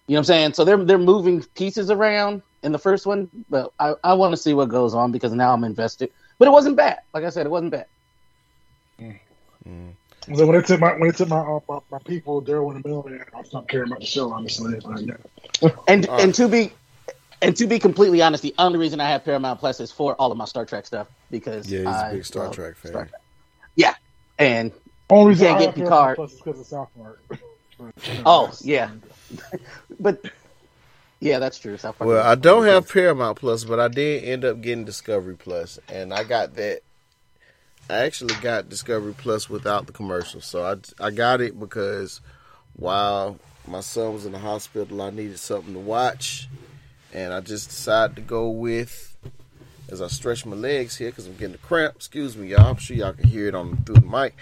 [0.08, 0.54] You know what I'm saying?
[0.54, 4.38] So they're they're moving pieces around in the first one, but I, I want to
[4.38, 6.12] see what goes on because now I'm invested.
[6.40, 7.00] But it wasn't bad.
[7.14, 7.86] Like I said, it wasn't bad.
[9.68, 9.96] Mm.
[10.36, 12.84] So when they took my when they took my uh, my, my people, Daryl and
[12.84, 14.32] the Millman, I stopped caring about the show.
[14.32, 15.70] Honestly, but yeah.
[15.88, 16.72] And Uh, and to be
[17.42, 20.32] and to be completely honest, the only reason I have Paramount Plus is for all
[20.32, 22.92] of my Star Trek stuff because Yeah, he's a I big Star Trek fan.
[22.92, 23.12] Trek.
[23.76, 23.96] Yeah,
[24.38, 24.72] and
[25.10, 26.16] Only reason can't I get have Picard.
[26.16, 27.24] Plus is because of South Park.
[28.26, 28.90] Oh, yeah.
[30.02, 30.22] but
[31.22, 31.78] yeah, that's true.
[31.78, 35.36] South Park Well, I don't have Paramount Plus, but I did end up getting Discovery
[35.38, 36.82] Plus, and I got that.
[37.90, 42.22] I actually got Discovery Plus without the commercials, so I I got it because
[42.76, 46.48] while my son was in the hospital, I needed something to watch,
[47.14, 49.06] and I just decided to go with.
[49.92, 51.96] As I stretch my legs here because I'm getting a cramp.
[51.96, 52.68] Excuse me, y'all.
[52.68, 54.36] I'm sure y'all can hear it on through the mic.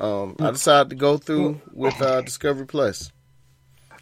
[0.00, 3.12] Um, I decided to go through with uh, Discovery Plus.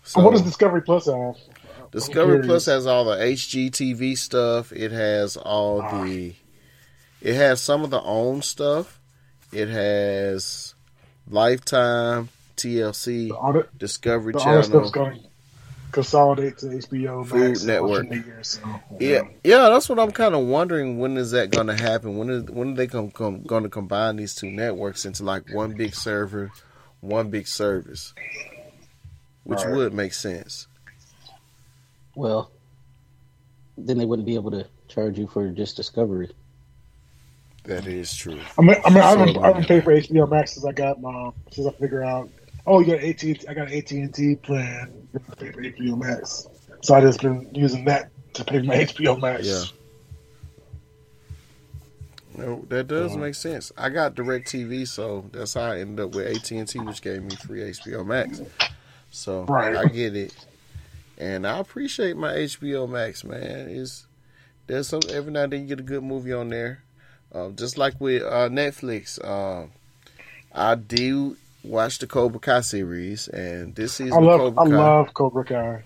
[0.03, 1.37] So what does Discovery Plus have?
[1.90, 2.42] Discovery.
[2.42, 4.72] Plus has all the HGTV stuff.
[4.72, 6.05] It has all Ah.
[6.05, 6.35] the.
[7.20, 9.00] It has some of the own stuff.
[9.52, 10.74] It has
[11.28, 15.11] Lifetime, TLC, The other, Discovery the other stuff's Channel.
[15.11, 15.24] going.
[15.90, 18.11] consolidate to HBO Food Max Network.
[18.11, 18.61] year, so,
[19.00, 20.98] Yeah, yeah, that's what I'm kind of wondering.
[20.98, 22.18] When is that going to happen?
[22.18, 25.52] When is when are they come, come going to combine these two networks into like
[25.54, 26.50] one big server,
[27.00, 28.12] one big service,
[29.44, 29.74] which Right.
[29.74, 30.66] would make sense.
[32.14, 32.50] Well,
[33.76, 36.31] then they wouldn't be able to charge you for just Discovery.
[37.64, 38.40] That is true.
[38.57, 40.73] I mean, I mean, I haven't, So, I haven't paid for HBO Max since I
[40.73, 42.31] got my since I figured out.
[42.66, 43.25] Oh, you got AT.
[43.49, 44.92] I got an AT and T plan.
[45.12, 46.47] To pay for HBO Max,
[46.83, 49.47] so I just been using that to pay for my HBO Max.
[49.47, 49.64] Yeah.
[52.37, 53.73] No, that does make sense.
[53.77, 57.23] I got DirecTV, so that's how I ended up with AT and T, which gave
[57.23, 58.40] me free HBO Max.
[59.11, 59.75] So Right.
[59.75, 60.35] I get it,
[61.16, 63.68] and I appreciate my HBO Max, man.
[63.68, 64.07] Is
[64.68, 66.85] there's some every now and then you get a good movie on there,
[67.33, 69.23] um, just like with uh, Netflix.
[69.25, 69.71] Um,
[70.55, 74.77] I do watch the Cobra Kai series, and this season I love Cobra I Kai.
[74.77, 75.83] love Cobra Kai.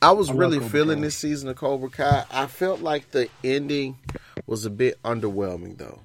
[0.00, 1.02] I was I really feeling Kai.
[1.02, 2.24] this season of Cobra Kai.
[2.30, 3.98] I felt like the ending
[4.46, 6.00] was a bit underwhelming, though.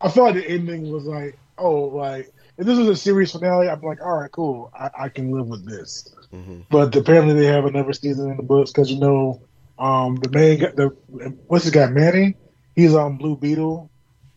[0.00, 3.68] I felt like the ending was like, oh, like if this was a series finale,
[3.68, 6.12] I'm like, all right, cool, I, I can live with this.
[6.30, 9.42] hmm But apparently they have another season in the books because you know,
[9.78, 10.88] um, the main the
[11.46, 12.34] what's his guy Manny,
[12.74, 13.90] he's on Blue Beetle,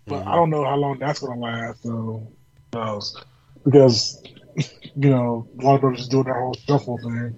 [0.08, 0.28] but Mhm.
[0.28, 1.84] I don't know how long that's gonna last.
[1.84, 2.28] So
[2.74, 3.16] knows
[3.64, 4.22] because
[4.96, 7.38] you know Warner Brothers is doing that whole shuffle thing.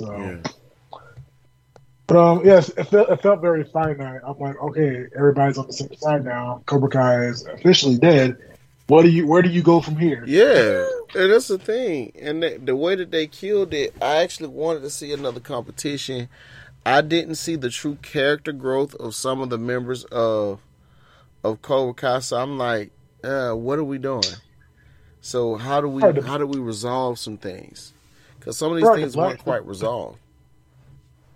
[0.00, 0.36] So, Yeah.
[2.06, 4.20] but um, yes, it felt it felt very finite.
[4.26, 6.62] I'm like, okay, everybody's on the same side now.
[6.66, 8.36] Cobra Kai is officially dead.
[8.88, 9.26] What do you?
[9.26, 10.22] Where do you go from here?
[10.26, 10.86] Yeah,
[11.20, 12.12] and that's the thing.
[12.20, 16.28] And the, the way that they killed it, I actually wanted to see another competition.
[16.86, 20.60] I didn't see the true character growth of some of the members of
[21.42, 22.20] of Cobra Kai.
[22.20, 22.92] So I'm like,
[23.24, 24.22] uh, what are we doing?
[25.20, 27.92] So how do we how do we resolve some things?
[28.38, 30.20] Because some of these things weren't quite resolved.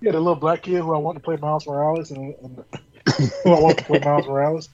[0.01, 2.65] Yeah, the little black kid who I want to play Miles Morales and, and
[3.43, 4.69] who I want to play Miles Morales.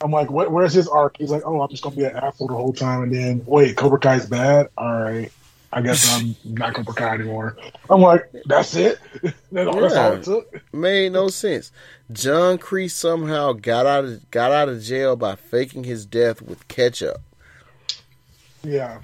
[0.00, 1.16] I'm like, what, where's his arc?
[1.18, 3.76] He's like, oh, I'm just gonna be an asshole the whole time, and then wait,
[3.76, 4.68] Cobra Kai's bad.
[4.76, 5.30] All right,
[5.72, 7.56] I guess I'm not Cobra Kai anymore.
[7.90, 8.98] I'm like, that's it.
[9.52, 10.74] that's, all, that's all it took.
[10.74, 11.72] Made no sense.
[12.10, 16.66] John Kreese somehow got out of got out of jail by faking his death with
[16.68, 17.20] ketchup.
[18.62, 19.00] Yeah,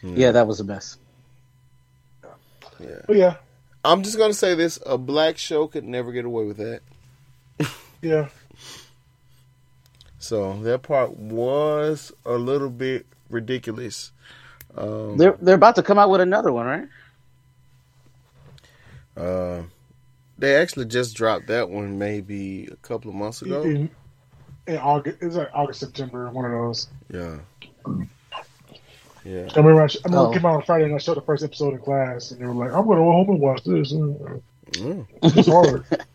[0.00, 0.16] hmm.
[0.16, 0.96] Yeah, that was a mess.
[2.80, 3.02] Yeah.
[3.06, 3.36] but yeah,
[3.84, 6.80] I'm just gonna say this: a black show could never get away with that.
[8.02, 8.28] yeah.
[10.18, 14.12] So that part was a little bit ridiculous.
[14.80, 16.88] Um, They're they're about to come out with another one, right?
[19.16, 19.62] uh,
[20.38, 23.62] they actually just dropped that one maybe a couple of months ago.
[23.62, 23.90] In,
[24.66, 26.88] in August, it was like August, September, one of those.
[27.12, 27.38] Yeah,
[29.24, 29.48] yeah.
[29.54, 30.30] I remember I, sh- I remember Oh.
[30.30, 32.46] it came out on Friday and I showed the first episode in class, and they
[32.46, 33.92] were like, I'm gonna go home and watch this.
[33.92, 35.06] Mm.
[35.22, 35.84] It's hard.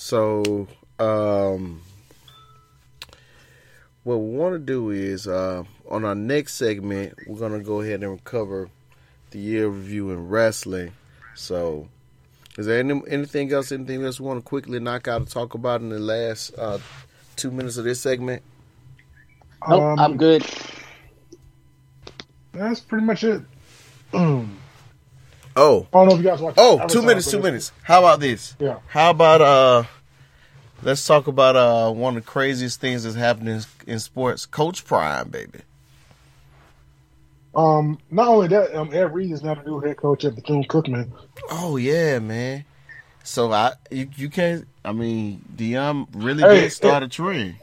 [0.00, 0.68] So,
[1.00, 1.82] um,
[4.04, 8.02] what we want to do is uh, on our next segment, we're gonna go ahead
[8.02, 8.68] and cover
[9.30, 10.92] the year review in wrestling.
[11.34, 11.88] So,
[12.56, 13.72] is there any, anything else?
[13.72, 16.78] Anything else we want to quickly knock out and talk about in the last uh,
[17.36, 18.42] two minutes of this segment?
[19.68, 20.44] Nope, Um, I'm good.
[22.52, 23.42] That's pretty much it.
[25.60, 26.54] Oh, I don't know if you guys watch.
[26.56, 27.72] oh, Avatar, two minutes, two minutes.
[27.82, 28.54] How about this?
[28.60, 28.78] Yeah.
[28.86, 29.82] How about uh,
[30.84, 34.84] let's talk about uh one of the craziest things that's happening in, in sports, Coach
[34.84, 35.58] Prime, baby.
[37.54, 40.64] Um, not only that, um, Ed Reed is now the new head coach at Bethune
[40.64, 41.10] Cookman.
[41.50, 42.64] Oh yeah, man.
[43.24, 44.66] So I you, you can't.
[44.84, 47.56] I mean, Deion really Hey, did start a trend.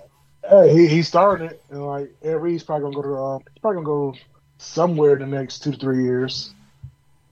[0.48, 3.62] Hey, he, he started it, and like Ed Reed's probably gonna go to, um, he's
[3.62, 4.16] probably gonna go
[4.58, 6.54] somewhere in the next two to three years.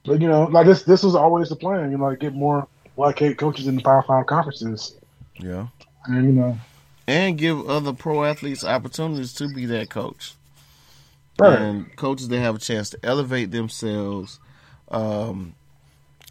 [0.05, 1.91] But you know, like this, this was always the plan.
[1.91, 4.95] You know, like get more black head coaches in the Power Five conferences,
[5.39, 5.67] Yeah,
[6.05, 6.57] and you know,
[7.07, 10.35] and give other pro athletes opportunities to be that coach.
[11.39, 11.59] Right?
[11.59, 14.39] and coaches they have a chance to elevate themselves.
[14.89, 15.55] Um,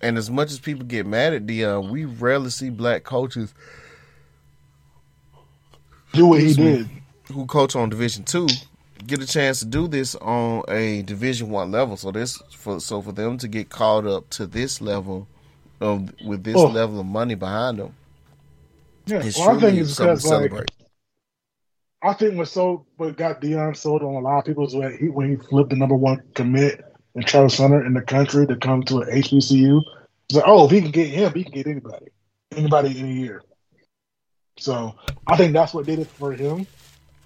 [0.01, 3.53] and as much as people get mad at Deion, we rarely see black coaches
[6.13, 6.89] Do what he did.
[7.33, 8.47] who coach on Division Two
[9.07, 11.97] get a chance to do this on a Division One level.
[11.97, 15.27] So this for so for them to get called up to this level
[15.81, 16.67] of with this Oh.
[16.67, 17.95] level of money behind them,
[19.07, 19.23] Yeah.
[19.25, 20.71] it's Well, I think it's because like celebrate.
[22.03, 24.97] I think what so what got Deion sold on a lot of people is when
[24.99, 26.85] he when he flipped the number one commit
[27.15, 29.81] in Travis Hunter in the country to come to an HBCU.
[30.29, 32.07] It's like, oh, if he can get him, he can get anybody,
[32.57, 33.43] anybody in a year.
[34.59, 34.95] So
[35.27, 36.67] I think that's what did it for him.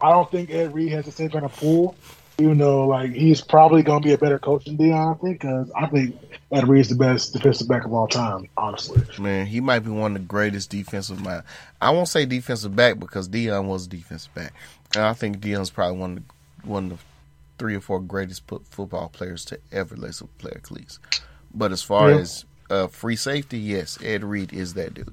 [0.00, 1.96] I don't think Ed Reed has the same kind of pull
[2.38, 5.70] Even though like he's probably gonna be a better coach than Deion, I think, because
[5.74, 6.16] I think
[6.52, 8.46] Ed Reed's the best defensive back of all time.
[8.58, 11.44] Honestly, Man, he might be one of the greatest defensive mind.
[11.80, 14.52] I won't say defensive back because Deion was a defensive back,
[14.94, 16.16] and I think Deion's probably one of
[16.62, 16.98] the, one of the
[17.58, 20.98] three or four greatest put, football players to ever lace a player cleats.
[21.54, 22.18] But as far Yeah.
[22.18, 25.08] as uh, free safety, yes, Ed Reed is that dude.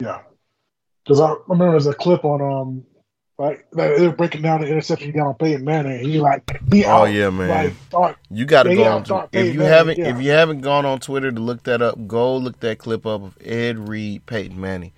[0.00, 0.20] yeah.
[1.02, 2.84] Because I remember there's a clip on um
[3.38, 6.04] like like, they were breaking down the interception he got on Peyton Manning.
[6.04, 7.48] He like he Oh, out, yeah, man.
[7.48, 9.02] Like, thought You got to go on.
[9.02, 10.16] I To, if you Manning, haven't, yeah.
[10.16, 13.22] if you haven't gone on Twitter to look that up, go look that clip up
[13.22, 14.92] of Ed Reed, Peyton Manning.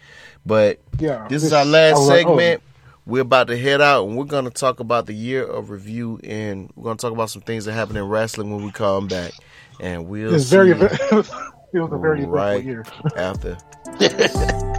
[0.46, 1.26] But yeah.
[1.28, 2.62] This is our last I was like, oh, segment.
[3.06, 6.20] We're about to head out, and we're going to talk about the year of review,
[6.22, 9.08] and we're going to talk about some things that happened in wrestling when we come
[9.08, 9.32] back.
[9.80, 12.64] And we'll it's see very you event- it was a very eventful Right.
[12.64, 12.84] year.
[13.16, 13.56] after.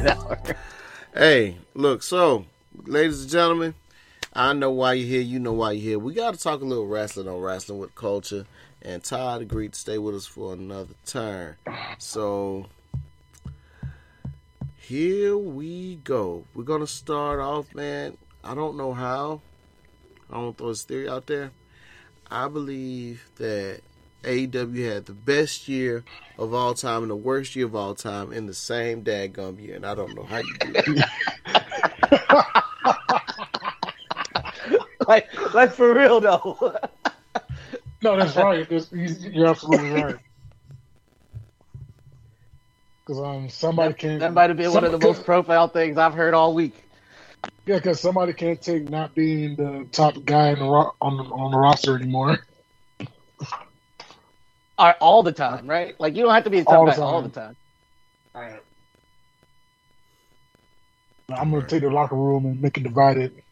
[1.12, 2.46] Hey, look, so,
[2.84, 3.74] ladies and gentlemen,
[4.32, 5.20] I know why you're here.
[5.20, 5.98] You know why you're here.
[5.98, 8.46] We got to talk a little wrestling on Wrestling with Culture,
[8.80, 11.56] and Todd agreed to stay with us for another turn.
[11.98, 12.66] So,
[14.76, 16.44] here we go.
[16.54, 18.16] We're going to start off, man.
[18.44, 19.40] I don't know how.
[20.30, 21.50] I don't throw this theory out there.
[22.30, 23.80] I believe that
[24.22, 26.04] AEW had the best year
[26.38, 29.76] of all time and the worst year of all time in the same daggum year,
[29.76, 31.04] and I don't know how you do it.
[35.08, 36.76] like, like for real though.
[38.02, 38.60] No, that's right.
[38.60, 40.16] It's- you- You're absolutely right.
[43.04, 44.20] Because um, somebody can't.
[44.20, 46.82] that might have been one of the most profile things I've heard all week.
[47.66, 51.24] Yeah, because somebody can't take not being the top guy in the ro- on the,
[51.24, 52.38] on the roster anymore.
[54.80, 55.94] All, all the time, right?
[56.00, 57.30] Like you don't have to be a All top the guy all time.
[57.30, 58.58] the time.
[61.28, 63.42] I'm gonna take the locker room and make it divided.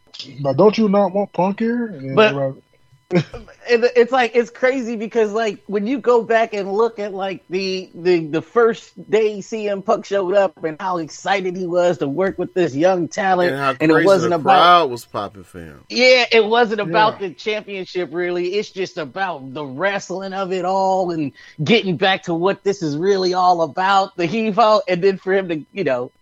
[0.41, 1.87] But don't you not want Punk here?
[1.87, 2.63] And But- they're like, it,
[3.11, 7.89] it's like it's crazy because like when you go back and look at like the
[7.95, 12.39] the the first day CM Punk showed up and how excited he was to work
[12.39, 15.59] with this young talent, and how and it wasn't the about crowd was popping for
[15.59, 15.85] him.
[15.89, 17.29] yeah, it wasn't about Yeah.
[17.29, 18.55] the championship really.
[18.57, 21.33] It's just about the wrestling of it all and
[21.65, 24.17] getting back to what this is really all about.
[24.19, 26.13] The heave ho, and then for him to you know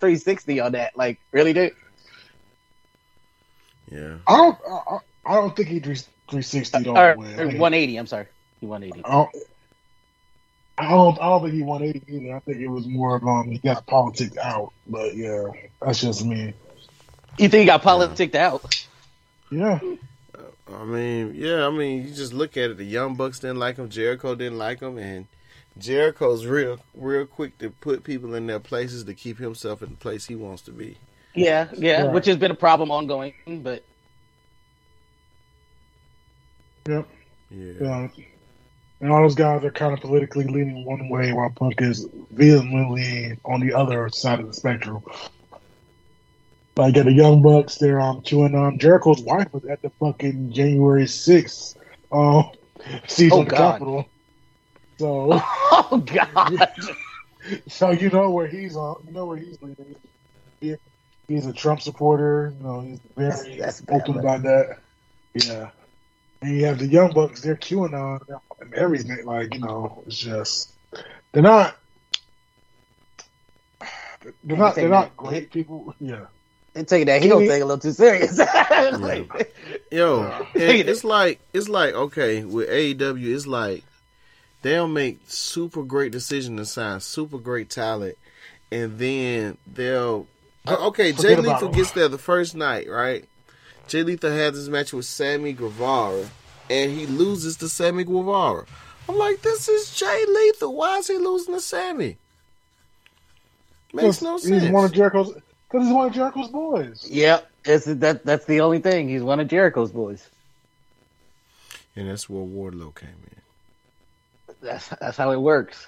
[0.00, 1.72] 360 on that, like really dude.
[3.92, 4.16] Yeah.
[4.26, 4.58] I don't.
[4.68, 5.78] I, I don't think he
[6.32, 7.34] 360 all Or, the way.
[7.34, 7.96] or 180.
[7.96, 8.26] I'm sorry,
[8.60, 9.04] 180.
[9.04, 9.30] I don't,
[10.78, 11.18] I don't.
[11.20, 12.36] I don't think he 180 either.
[12.36, 14.72] I think it was more of um he got politics out.
[14.86, 15.44] But yeah,
[15.80, 16.54] that's just me.
[17.38, 18.86] You think he got politicked out?
[19.50, 19.78] Yeah.
[20.74, 22.76] I mean, yeah, I mean, you just look at it.
[22.78, 23.90] The Young Bucks didn't like him.
[23.90, 25.26] Jericho didn't like him, and
[25.76, 29.96] Jericho's real, real quick to put people in their places to keep himself in the
[29.96, 30.96] place he wants to be.
[31.34, 32.12] Yeah, yeah, Right.
[32.14, 33.82] which has been a problem ongoing, but
[36.88, 37.08] Yep.
[37.50, 37.72] Yeah.
[37.80, 38.08] Yeah.
[39.00, 43.36] And all those guys are kind of politically leaning one way, while Punk is vehemently
[43.44, 45.02] on the other side of the spectrum.
[46.76, 50.52] Like at the Young Bucks, they're um, chewing on Jericho's wife was at the fucking
[50.52, 51.76] January sixth
[52.12, 52.50] um,
[53.06, 53.72] siege Oh, on the God.
[53.72, 54.08] Capitol.
[54.98, 56.68] So, oh god,
[57.68, 59.02] so you know where he's on.
[59.06, 59.96] You know where he's leaning.
[60.60, 60.76] He,
[61.28, 62.54] he's a Trump supporter.
[62.58, 64.24] You know, he's very That's- that's open man.
[64.24, 64.78] about that.
[65.34, 65.70] Yeah.
[66.42, 68.20] And you have the Young Bucks, they're QAnon
[68.60, 69.24] and everything.
[69.24, 70.72] Like, you know, it's just
[71.32, 71.76] they're not
[74.44, 75.94] they're not they're not great people.
[76.00, 76.26] Yeah.
[76.74, 78.40] and taking that heel thing a little too serious.
[78.98, 79.54] Like,
[79.90, 83.84] Yo, it's like it's like okay with AEW, it's like
[84.62, 88.16] they'll make super great decisions and sign super great talent,
[88.70, 90.26] and then they'll
[90.66, 91.12] okay.
[91.12, 93.28] Jay Forget about Lethal gets there the first night, right?
[93.92, 96.26] Jay Lethal has his match with Sammy Guevara,
[96.70, 98.64] and he loses to Sammy Guevara.
[99.06, 100.74] I'm like, this is Jay Lethal.
[100.74, 102.16] Why is he losing to Sammy?
[103.92, 104.62] Makes no sense.
[104.62, 107.06] He's one of Jericho's because he's one of Jericho's boys.
[107.10, 109.10] yep, it's, that that's the only thing.
[109.10, 110.26] He's one of Jericho's boys.
[111.94, 114.54] and that's where Wardlow came in.
[114.62, 115.86] That's that's how it works.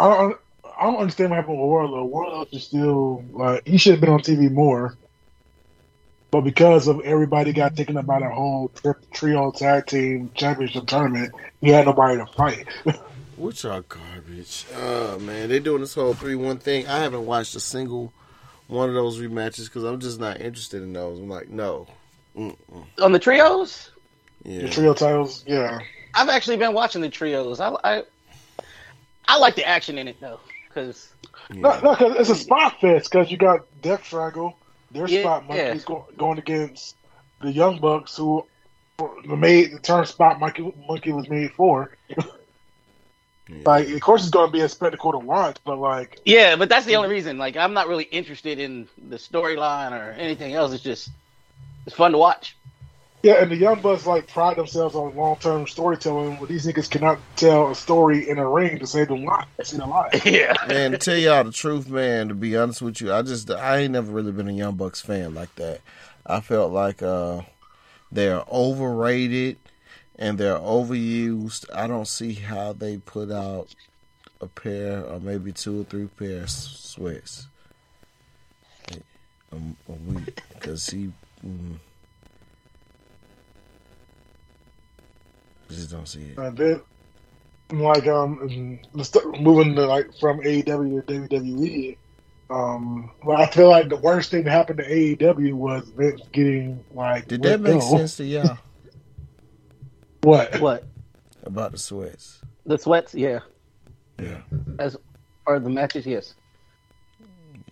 [0.00, 0.36] I don't
[0.80, 2.08] I don't understand what happened with Wardlow.
[2.08, 4.96] Warlow is still like he should have been on TV more.
[6.32, 10.86] But because of everybody got taken up by the whole tri- trio tag team championship
[10.86, 12.66] tournament, he had nobody to fight.
[13.36, 14.64] Which are garbage.
[14.74, 16.86] Oh man, they're doing this whole three one thing.
[16.88, 18.12] I haven't watched a single
[18.66, 21.18] one of those rematches because I'm just not interested in those.
[21.18, 21.86] I'm like, no.
[22.36, 22.56] Mm-mm.
[23.02, 23.90] On the trios,
[24.42, 24.62] Yeah.
[24.62, 25.80] The trio titles, yeah.
[26.14, 27.60] I've actually been watching the trios.
[27.60, 28.02] I, I
[29.28, 31.10] I like the action in it though, because
[31.50, 34.56] No, no, 'cause it's a spot fest because you got Death Triangle,
[34.92, 35.68] their Yeah, spot yeah.
[35.68, 36.96] monkeys go, going against
[37.40, 38.46] the Young Bucks, who
[38.98, 41.96] the made the term spot monkey monkey was made for.
[43.66, 46.68] Like, of course, it's going to be a spectacle to watch, but like, yeah, but
[46.68, 47.38] that's the only reason.
[47.38, 50.72] Like, I'm not really interested in the storyline or anything else.
[50.72, 51.10] It's just
[51.86, 52.56] it's fun to watch.
[53.22, 56.38] Yeah, and the Young Bucks like pride themselves on long term storytelling.
[56.40, 59.46] but these niggas cannot tell a story in a ring to save them life.
[59.62, 60.26] Save their life.
[60.26, 63.50] yeah, Man, to tell y'all the truth, man, to be honest with you, I just
[63.50, 65.80] I ain't never really been a Young Bucks fan like that.
[66.26, 67.42] I felt like uh
[68.10, 69.56] they're overrated
[70.18, 71.64] and they're overused.
[71.74, 73.74] I don't see how they put out
[74.40, 77.46] a pair or maybe two or three pairs of sweats
[79.52, 81.12] a, a week because he
[81.46, 81.76] mm,
[85.72, 86.38] just don't see it.
[86.38, 86.80] And then,
[87.72, 91.96] like, um, let's start moving to like from AEW to WWE.
[92.50, 96.84] Um, well, I feel like the worst thing that happened to AEW was Vince getting
[96.92, 97.26] like.
[97.28, 97.96] Did that make go.
[97.96, 98.58] sense to y'all
[100.22, 100.60] What?
[100.60, 100.84] what
[101.44, 102.40] about the sweats?
[102.66, 103.14] the sweats?
[103.14, 103.40] Yeah,
[104.20, 104.42] Yeah.
[104.78, 104.96] as
[105.46, 106.06] or the matches?
[106.06, 106.34] Yes.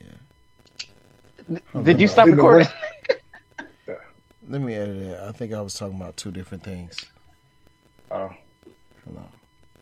[0.00, 1.60] Yeah.
[1.82, 2.66] Did you stop recording?
[4.48, 5.20] Let me edit it.
[5.20, 6.96] I think I was talking about two different things.
[8.10, 8.32] Hold
[9.16, 9.28] on.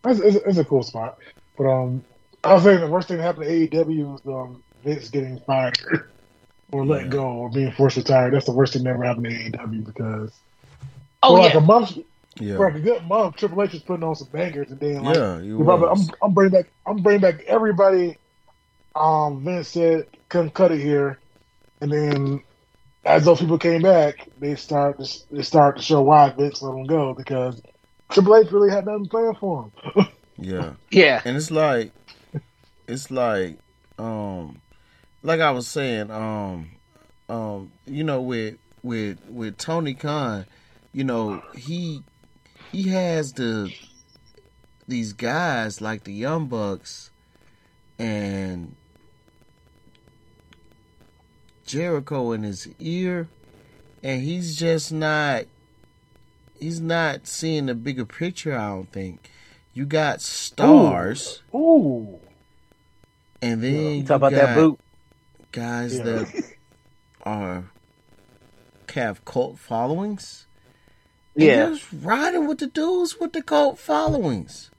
[0.06, 1.18] it's, it's, it's a cool spot,
[1.56, 2.04] but um,
[2.44, 5.78] I was saying the worst thing that happened to AEW was um Vince getting fired
[6.72, 7.08] or let Yeah.
[7.08, 8.30] go or being forced to retire.
[8.30, 10.32] That's the worst thing that ever happened to AEW because
[11.22, 11.98] Oh for like yeah, a month,
[12.38, 12.56] Yeah.
[12.56, 15.16] for like a good month, Triple H was putting on some bangers, and then like
[15.16, 16.70] Yeah, you You probably- I'm, I'm bringing back.
[16.86, 18.16] I'm bringing back everybody.
[18.94, 21.18] Um, Vince said couldn't cut it here,
[21.80, 22.42] and then
[23.04, 26.72] as those people came back, they start to, they start to show why Vince let
[26.72, 27.60] them go because
[28.10, 30.06] Triple H really had nothing planned for him.
[30.40, 30.74] Yeah.
[30.92, 31.20] yeah.
[31.24, 31.90] And it's like
[32.86, 33.58] it's like
[33.98, 34.60] um
[35.24, 36.70] like I was saying, um
[37.28, 40.46] um, you know, with with with Tony Khan,
[40.92, 42.02] you know, he
[42.72, 43.72] he has the
[44.86, 47.10] these guys like the Young Bucks
[47.98, 48.74] and
[51.66, 53.28] Jericho in his ear
[54.02, 55.44] and he's just not
[56.60, 59.30] he's not seeing the bigger picture, I don't think.
[59.74, 62.18] You got stars Ooh,
[63.40, 64.80] and then You you talk about got that boot.
[65.52, 66.02] guys Yeah.
[66.04, 66.44] that
[67.22, 67.64] are
[68.94, 70.46] have cult followings.
[71.36, 74.70] Yeah, just riding with the dudes with the cult followings.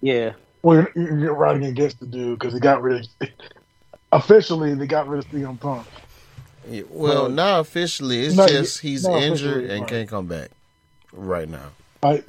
[0.00, 0.34] yeah.
[0.62, 3.28] well, you're, you're riding against the dude because he got rid of.
[4.12, 5.86] Officially, they got rid of CM Punk.
[6.70, 8.20] Yeah, Well, Well, not officially.
[8.20, 9.88] It's not- just he's not injured and right.
[9.88, 10.50] can't come back
[11.18, 11.70] right now.
[12.02, 12.24] Right.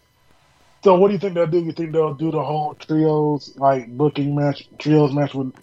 [0.83, 1.59] so what do you think they'll do?
[1.59, 5.53] You think they'll do the whole trios like booking match, trios match with,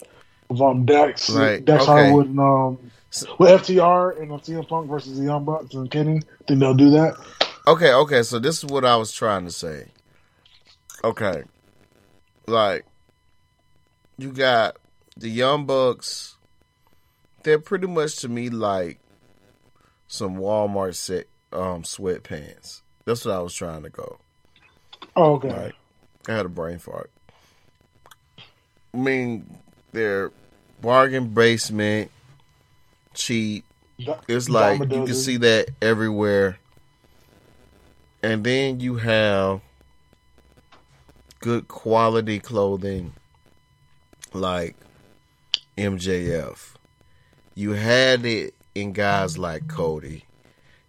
[0.49, 1.91] with um Dax, Right, Dax okay.
[2.09, 2.91] Harwood, and um
[3.39, 6.21] with FTR and um, CM Punk versus the Young Bucks and Kenny?
[6.47, 7.15] Think they'll do that?
[7.65, 8.23] Okay, okay.
[8.23, 9.87] So this is what I was trying to say.
[11.03, 11.43] Okay,
[12.47, 12.85] like
[14.17, 14.77] you got
[15.15, 16.35] the Young Bucks.
[17.43, 18.99] They're pretty much to me like
[20.07, 22.81] some Walmart set um sweatpants.
[23.07, 24.17] That's what I was trying to go.
[25.15, 25.47] Oh, okay.
[25.47, 25.75] Like
[26.27, 27.09] I had a brain fart.
[28.93, 29.49] I mean,
[29.93, 30.33] they're
[30.81, 32.11] bargain basement,
[33.13, 33.63] cheap.
[34.27, 36.59] It's like you can see that everywhere.
[38.21, 39.61] And then you have
[41.39, 43.13] good quality clothing
[44.33, 44.75] like
[45.77, 46.73] MJF.
[47.55, 50.25] You had it in guys like Cody.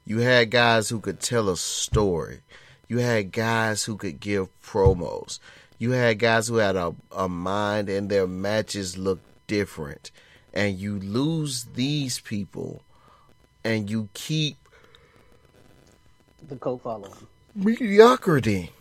[0.09, 2.40] You had guys who could tell a story.
[2.88, 5.38] You had guys who could give promos.
[5.78, 10.11] You had guys who had a, a mind and their matches looked different.
[10.54, 12.82] And you lose these people
[13.62, 14.56] and you keep
[16.48, 17.12] The cult following.
[17.54, 18.72] mediocrity.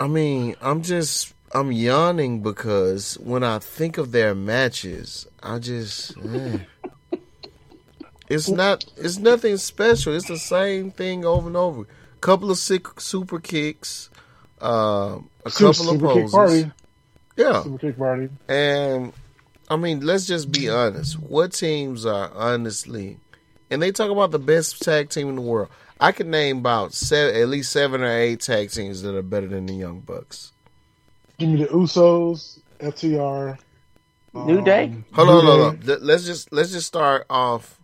[0.00, 6.16] I mean, I'm just I'm yawning because when I think of their matches, I just
[6.24, 6.60] eh.
[8.28, 10.14] It's not it's nothing special.
[10.14, 11.82] It's the same thing over and over.
[11.82, 14.10] A couple of sick super kicks,
[14.60, 16.70] um, a Super, couple of super kick party.
[17.36, 18.28] Yeah, Super kick party.
[18.48, 19.12] and
[19.68, 21.18] I mean, let's just be honest.
[21.20, 23.18] What teams are honestly,
[23.70, 25.68] and they talk about the best tag team in the world.
[26.00, 29.46] I can name about seven, at least seven or eight tag teams that are better
[29.48, 30.52] than the Young Bucks.
[31.38, 33.58] Give me the Usos, FTR.
[34.34, 34.92] New Day?
[35.14, 35.60] Hold on, hold
[35.90, 35.98] on.
[36.02, 37.75] Let's just let's just start off,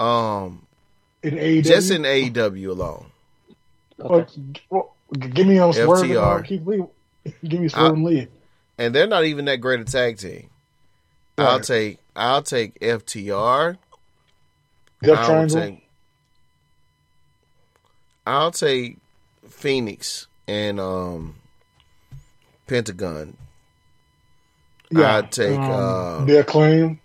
[0.00, 0.66] um,
[1.22, 1.64] In AEW.
[1.64, 3.06] just in AEW alone.
[4.00, 4.26] Okay.
[4.70, 6.38] Well, well, give me um, Swerve and FTR.
[6.38, 6.84] uh, Keith Lee.
[7.46, 8.28] Give me Swerve and Lee.
[8.78, 10.48] and they're not even that great a tag team.
[11.36, 13.76] I'll take I'll take FTR.
[15.02, 15.56] Death I'll Triangle.
[15.60, 15.86] take
[18.26, 18.98] I'll take
[19.48, 21.34] Phoenix and um
[22.66, 23.36] Pentagon.
[24.90, 27.00] yeah, I'd take, um, uh, the acclaim,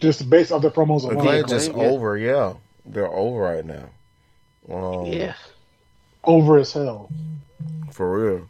[0.00, 1.18] just based off their promos alone.
[1.18, 1.76] Acclaim Acclaim, just yeah.
[1.82, 2.54] over, yeah.
[2.86, 3.88] They're over right now.
[4.74, 5.34] Um, Yeah.
[6.24, 7.08] over as hell.
[7.92, 8.48] for real.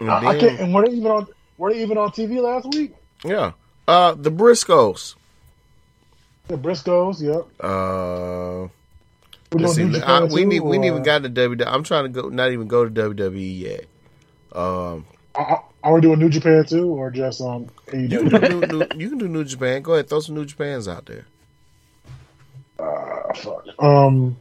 [0.00, 0.60] And I, I then- can't.
[0.60, 1.26] And were they even on?
[1.58, 2.94] Were they even on TV last week?
[3.24, 3.52] Yeah.
[3.86, 5.14] Uh the Briscoes.
[6.48, 7.20] The Briscoes.
[7.22, 7.46] Yep.
[7.60, 8.68] Uh
[9.52, 10.00] We're let's see.
[10.02, 11.64] I, we too, need we ain't or- even got to WWE.
[11.66, 13.84] I'm trying to go not even go to WWE yet.
[14.52, 17.68] Um I- I- Are we doing New Japan too, or just um?
[17.92, 19.82] you can do new, new, you can do New Japan.
[19.82, 21.26] Go ahead, throw some New Japans out there.
[22.78, 23.64] Uh, fuck.
[23.78, 24.36] Um,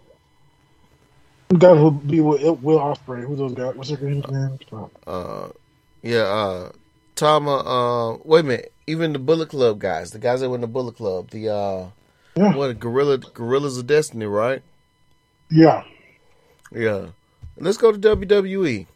[1.49, 3.25] who guys will be with Will Ospreay?
[3.25, 3.75] Who's those guys?
[3.75, 4.59] What's their name?
[5.05, 5.49] Uh
[6.01, 6.71] yeah, uh
[7.15, 8.71] Tama uh wait a minute.
[8.87, 11.85] Even the Bullet Club guys, the guys that were in the Bullet Club, the uh
[12.35, 12.55] Yeah.
[12.55, 14.61] what Gorilla Guerrillas of Destiny, right?
[15.51, 15.83] Yeah.
[16.71, 17.07] Yeah.
[17.57, 18.87] Let's go to WWE.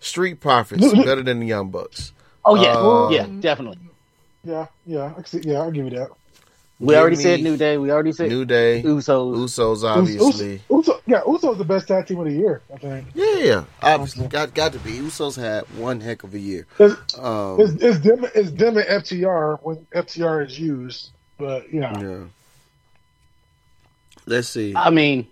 [0.00, 1.06] Street Profits Look, look.
[1.06, 2.12] better than the Young Bucks.
[2.44, 3.78] Oh yeah, Um, yeah, definitely.
[4.44, 4.66] Yeah.
[4.86, 5.12] Yeah.
[5.42, 5.60] yeah.
[5.60, 6.08] I'll give you that.
[6.78, 7.76] We give already said New Day.
[7.76, 9.36] We already said New Day, Usos.
[9.36, 10.62] Usos, Us- obviously.
[10.70, 12.62] Uso, yeah, Uso's the best tag team of the year.
[12.72, 13.08] I think.
[13.12, 14.92] Yeah, yeah, obviously got got to be.
[14.92, 16.66] Usos had one heck of a year.
[16.78, 18.24] It's, Um, it's, it's them.
[18.34, 21.10] It's them and FTR when FTR is used.
[21.36, 22.20] But yeah, yeah.
[24.24, 24.74] Let's see.
[24.74, 25.26] I mean,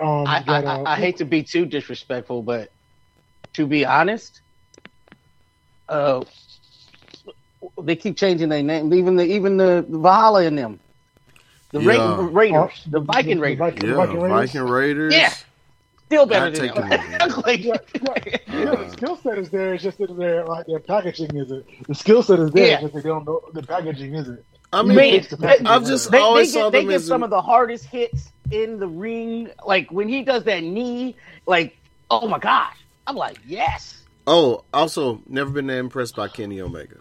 [0.00, 2.70] um, I, you got, I, uh, I, I hate to be too disrespectful, but
[3.54, 4.40] to be honest,
[5.88, 6.24] uh,
[7.82, 8.92] they keep changing their name.
[8.92, 10.80] Even the even the Valhalla in them,
[11.70, 14.52] the Ra- Raiders, uh, the Viking Raiders, Viking, yeah, Viking Raiders.
[14.52, 15.14] Viking Raiders.
[15.14, 15.32] Yeah.
[16.06, 16.88] still better I'd than take them.
[16.88, 19.74] them Like, Yeah, yeah, yeah, the skill set is there.
[19.74, 21.86] It's just that their like their packaging isn't.
[21.86, 22.66] The skill set is there.
[22.66, 22.74] Yeah.
[22.74, 24.44] it's just they don't know the packaging isn't.
[24.72, 27.06] I mean, Man, the they- I've just they, always they saw get, they get as
[27.06, 29.50] some of the hardest hits in the ring.
[29.66, 31.14] Like when he does that knee,
[31.46, 31.76] like
[32.10, 34.02] oh my gosh, I'm like yes.
[34.26, 36.96] Oh, also never been that impressed by Kenny Omega.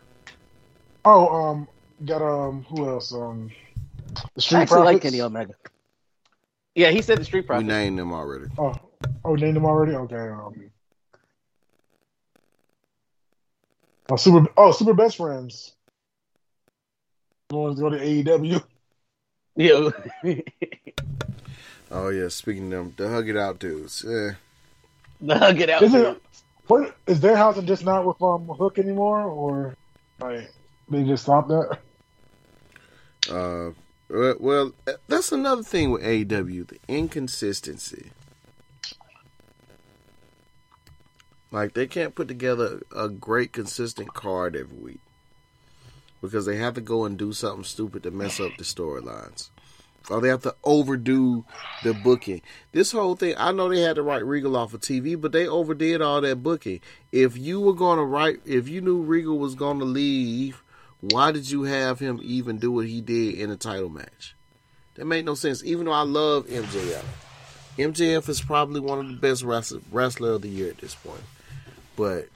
[1.05, 1.67] Oh, um,
[2.05, 3.13] got um, who else?
[3.13, 3.51] Um,
[4.13, 5.53] the I Street actually like Kenny Omega.
[6.75, 7.67] Yeah, he said the Street We Profits.
[7.67, 8.45] named them already.
[8.57, 8.73] Oh,
[9.23, 9.93] oh, named them already.
[9.93, 10.15] Okay.
[10.15, 10.71] Um,
[14.09, 14.47] oh, super.
[14.57, 15.73] Oh, super best friends.
[17.51, 18.63] Going to go to AEW.
[19.57, 19.89] Yeah.
[21.93, 24.05] Oh yeah, speaking of them, the hug it out dudes.
[24.05, 24.31] Eh.
[25.19, 25.81] the hug it out.
[25.83, 26.07] Is dude.
[26.07, 26.21] it?
[26.67, 29.75] What is their house just not with um Hook anymore, or
[30.21, 30.49] like
[30.89, 31.79] they just stopped that?
[33.29, 33.71] Uh,
[34.09, 34.71] well- well,
[35.09, 38.11] that's another thing with AEW, the inconsistency.
[41.51, 44.99] Like they can't put together a great consistent card every week
[46.21, 49.49] because they have to go and do something stupid to mess up the storylines.
[50.09, 51.45] Or they have to overdo
[51.83, 52.41] the booking.
[52.71, 55.47] This whole thing, I know they had to write Regal off of TV, but they
[55.47, 56.81] overdid all that booking.
[57.11, 60.63] If you were going to write, if you knew Regal was going to leave,
[61.01, 64.35] why did you have him even do what he did in a title match?
[64.95, 65.63] That made no sense.
[65.63, 67.03] Even though I love MJF,
[67.77, 71.23] MJF is probably one of the best wrestler, wrestler of the year at this point.
[71.95, 72.27] But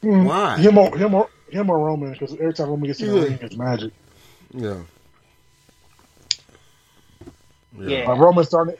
[0.00, 0.24] hmm.
[0.24, 0.58] why?
[0.58, 2.12] Him or him or him or Roman?
[2.12, 3.22] Because every time Roman gets in the Yeah.
[3.24, 3.92] ring, it's magic.
[4.52, 4.78] Yeah.
[7.78, 8.08] Yeah.
[8.08, 8.78] Like Roman started.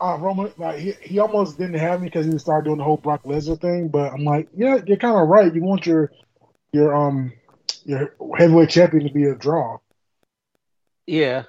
[0.00, 2.96] Uh, Roman, like he, he almost didn't have me because he started doing the whole
[2.96, 3.88] Brock Lesnar thing.
[3.88, 5.52] But I'm like, yeah, you're kind of right.
[5.54, 6.10] You want your
[6.72, 7.32] your um
[7.84, 9.78] your heavyweight champion to be a draw.
[11.06, 11.44] Yeah,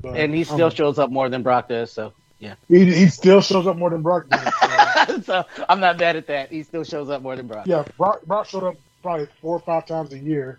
[0.00, 1.90] But, and he still um, shows up more than Brock does.
[1.90, 2.54] So, yeah.
[2.68, 4.28] he, he still shows up more than Brock.
[4.28, 6.50] Does, so, so I'm not mad at that.
[6.50, 7.66] He still shows up more than Brock.
[7.66, 10.58] yeah, Brock, Brock showed up probably four or five times a year.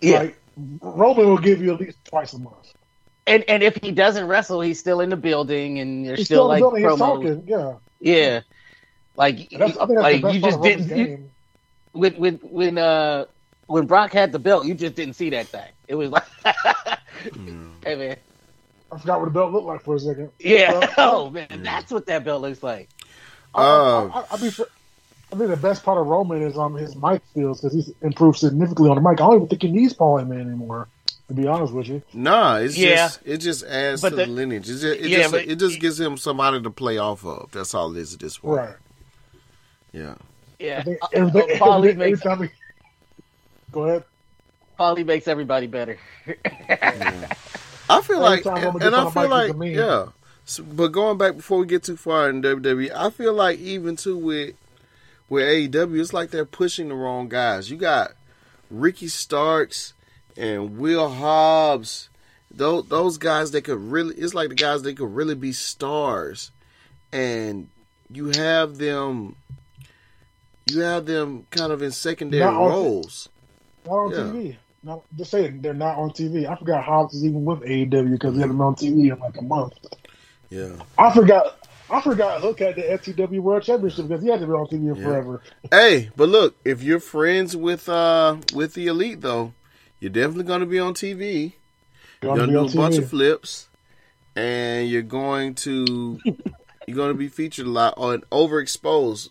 [0.00, 0.18] Yeah.
[0.20, 0.40] Like,
[0.80, 2.74] Roman will give you at least twice a month.
[3.26, 6.40] And and if he doesn't wrestle, he's still in the building, and there's He's still,
[6.40, 7.44] still, like building, he's talking.
[7.46, 8.40] Yeah, Yeah,
[9.16, 11.30] like And that's, I think that's like you just didn't you, game.
[11.92, 13.24] when when when uh
[13.66, 15.70] when Brock had the belt, you just didn't see that thing.
[15.88, 16.24] It was like,
[17.84, 18.16] hey man,
[18.92, 20.30] I forgot what the belt looked like for a second.
[20.38, 22.90] yeah, Well, oh man, that's what that belt looks like.
[23.54, 24.50] Uh, I, I, I, be,
[25.34, 28.38] I think the best part of Roman is um his mic skills because he's improved
[28.38, 29.20] significantly on the mic.
[29.20, 30.88] I don't even think he needs Paul Heyman anymore.
[31.28, 32.96] To be honest with you, Nah, it's Yeah.
[32.96, 34.68] just it just adds But to the- the, lineage.
[34.68, 37.50] It just, it, Yeah, just, but- it just gives him somebody to play off of.
[37.50, 38.58] That's all it is at this point.
[38.58, 38.76] right?
[39.92, 40.14] Yeah.
[40.58, 42.50] Yeah, I think Uh, every, uh, Paul Lee every, every makes time
[43.72, 44.04] go ahead.
[44.76, 45.98] Paul Lee makes everybody better.
[46.28, 49.70] I feel Every like, and, and I on feel like, he's a meme.
[49.74, 50.06] yeah,
[50.44, 53.96] So, but going back before we get too far in WWE, I feel like even
[53.96, 54.54] too with
[55.34, 57.70] with AEW, it's like they're pushing the wrong guys.
[57.70, 58.12] You got
[58.70, 59.94] Ricky Starks
[60.36, 62.08] and Will Hobbs.
[62.50, 66.50] Those those guys that could really it's like the guys that could really be stars.
[67.12, 67.68] And
[68.10, 69.36] you have them
[70.70, 73.28] you have them kind of in secondary Not roles.
[73.86, 74.16] Not on Yeah.
[74.18, 74.56] TV.
[74.82, 76.48] Not just saying they're not on TV.
[76.48, 79.36] I forgot Hobbs is even with AEW because he hasn't been on TV in like
[79.38, 79.72] a month.
[80.50, 80.76] Yeah.
[80.98, 81.63] I forgot.
[81.90, 85.02] I forgot Hook had the FTW World Championship because he hasn't been on TV Yeah.
[85.04, 85.42] forever.
[85.70, 89.52] Hey, but look, if you're friends with uh with the elite though,
[90.00, 91.52] you're definitely gonna be on TV.
[92.22, 93.68] You're Gonna gonna do a bunch of flips,
[94.34, 96.20] and you're going to
[96.86, 99.28] you're going to be featured a lot on overexposed.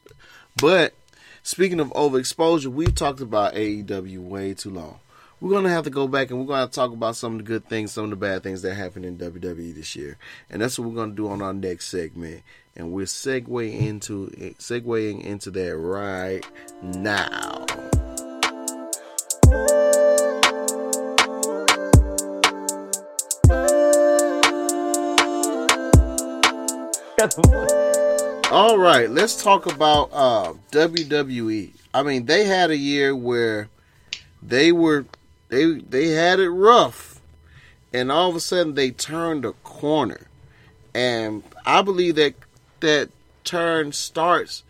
[0.61, 0.93] But
[1.41, 4.99] speaking of overexposure, we've talked about AEW way too long.
[5.43, 7.67] We're gonna have to go back and we're gonna talk about some of the good
[7.67, 10.17] things, some of the bad things that happened in WWE this year,
[10.49, 12.43] and that's what we're gonna do on our next segment.
[12.77, 16.49] And we're segue into segueing into that right
[16.81, 17.65] now.
[28.49, 31.73] All right, let's talk about uh, WWE.
[31.93, 33.67] I mean, they had a year where
[34.41, 35.05] they were
[35.53, 37.21] they they had it rough,
[37.93, 40.27] and all of a sudden they turned a corner,
[40.93, 42.33] and I believe that
[42.79, 43.09] that
[43.43, 44.63] turn starts,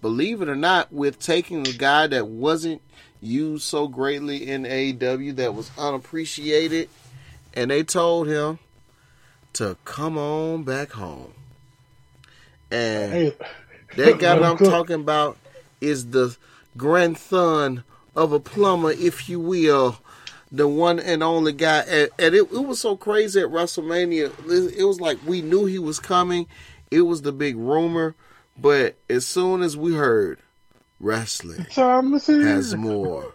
[0.00, 2.80] believe it or not, with taking a guy that wasn't
[3.20, 6.88] used so greatly in AEW that was unappreciated,
[7.52, 8.58] and they told him
[9.52, 11.34] to come on back home.
[12.70, 13.36] And Hey,
[13.96, 15.36] that guy that I'm talking about
[15.80, 16.36] is the
[16.76, 17.84] grandson
[18.16, 19.98] of a plumber, if you will,
[20.52, 21.80] the one and only guy.
[21.80, 24.32] And, and it, it was so crazy at WrestleMania.
[24.48, 26.46] It it was like we knew he was coming.
[26.90, 28.14] It was the big rumor,
[28.58, 30.40] but as soon as we heard
[30.98, 33.32] wrestling Time has more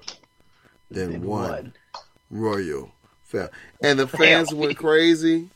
[0.91, 1.73] than one
[2.29, 2.91] royal
[3.23, 3.49] fell,
[3.81, 5.49] and the fans went crazy,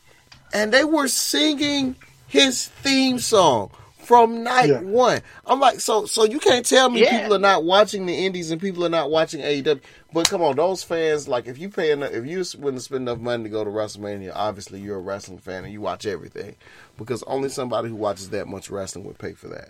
[0.54, 1.96] and they were singing
[2.28, 3.72] his theme song
[4.10, 4.80] from night Yeah.
[4.82, 5.22] one.
[5.46, 7.20] I'm like, so so you can't tell me Yeah.
[7.20, 9.80] people are not watching the indies and people are not watching AEW.
[10.12, 13.20] But come on, those fans, like if you pay enough, if you wouldn't spend enough
[13.20, 16.56] money to go to WrestleMania, obviously you're a wrestling fan and you watch everything,
[16.98, 19.70] because only somebody who watches that much wrestling would pay for that.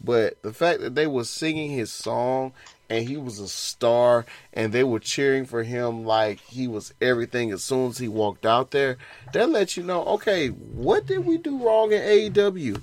[0.00, 2.52] But the fact that they were singing his song
[2.88, 4.24] and he was a star
[4.54, 8.46] and they were cheering for him like he was everything as soon as he walked
[8.46, 8.98] out there,
[9.32, 12.80] that lets you know, okay, what did we do wrong in AEW?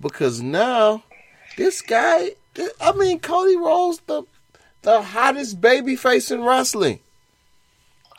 [0.00, 1.02] Because now
[1.56, 2.30] this guy,
[2.80, 4.22] I mean, Cody Rhodes, the
[4.82, 7.00] the hottest baby face in wrestling.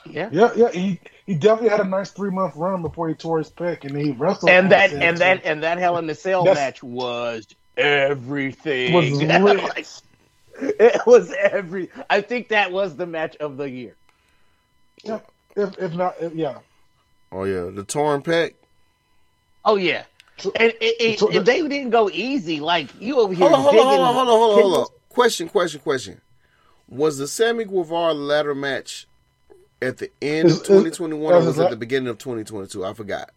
[0.06, 0.30] Yeah.
[0.32, 0.72] Yeah, yeah.
[0.72, 3.96] He he definitely had a nice three month run before he tore his pec, and
[3.96, 4.50] he wrestled.
[4.52, 5.04] And that since.
[5.04, 8.94] and that and that Hell in the Cell That's- match was everything.
[8.94, 9.64] Was lit.
[9.64, 9.88] Like,
[10.62, 11.90] it was every.
[12.10, 13.96] I think that was the match of the year.
[15.06, 15.22] if
[15.56, 16.58] if not, if, yeah.
[17.32, 18.54] Oh yeah, the torn pec.
[19.64, 20.04] Oh yeah,
[20.42, 22.60] So- and it, it, and they didn't go easy.
[22.60, 23.48] Like you over here.
[23.50, 24.86] Hold on, hold on, hold on, hold on, hold on, hold on.
[25.10, 26.22] Question, question, question.
[26.88, 29.08] Was the Sammy Guevara ladder match
[29.82, 32.86] at the end Is- of 2021 or was it at the beginning of 2022?
[32.86, 33.32] I forgot.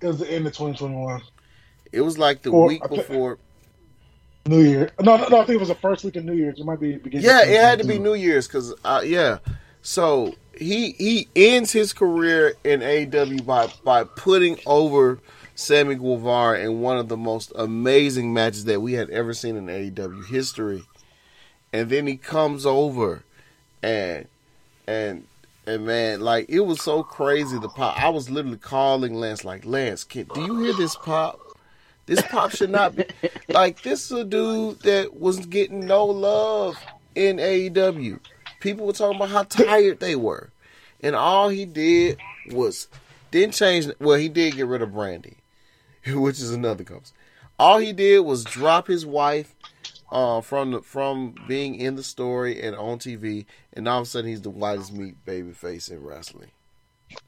[0.00, 1.22] It was the end of 2021,
[1.92, 3.38] It was like the Or- week I before.
[4.46, 4.90] New Year.
[5.00, 5.40] No, no, no.
[5.40, 6.58] I think it was the first week of New Year's.
[6.58, 7.26] It might be beginning.
[7.26, 9.38] Yeah, of it had to be New Year's because, uh, yeah.
[9.82, 15.18] So he he ends his career in AEW by by putting over
[15.58, 19.66] Sammy Guevara in one of the most amazing matches that we had ever seen in
[19.66, 20.84] AEW history,
[21.72, 23.24] and then he comes over,
[23.82, 24.28] and
[24.86, 25.26] and
[25.66, 27.58] and man, like it was so crazy.
[27.58, 31.40] The pop, I was literally calling Lance like, Lance, can, do you hear this pop?
[32.06, 33.06] This pop should not be
[33.48, 34.12] like this.
[34.12, 36.76] Is a dude that was getting no love
[37.16, 38.20] in AEW.
[38.60, 40.50] People were talking about how tired they were,
[41.00, 42.16] and all he did
[42.52, 42.86] was
[43.32, 43.88] didn't change.
[43.98, 45.34] Well, he did get rid of Brandi,
[46.06, 47.16] which is another conversation.
[47.58, 49.54] All he did was drop his wife
[50.12, 54.06] uh, from the, from being in the story and on TV, and all of a
[54.06, 56.50] sudden he's the whitest meat baby face in wrestling.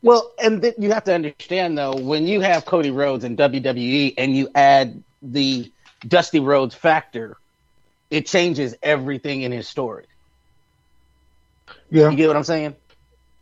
[0.03, 4.15] Well, and th- you have to understand though, when you have Cody Rhodes in WWE
[4.19, 5.71] and you add the
[6.07, 7.37] Dusty Rhodes factor,
[8.11, 10.05] it changes everything in his story.
[11.91, 12.77] Yeah, You get what I'm saying?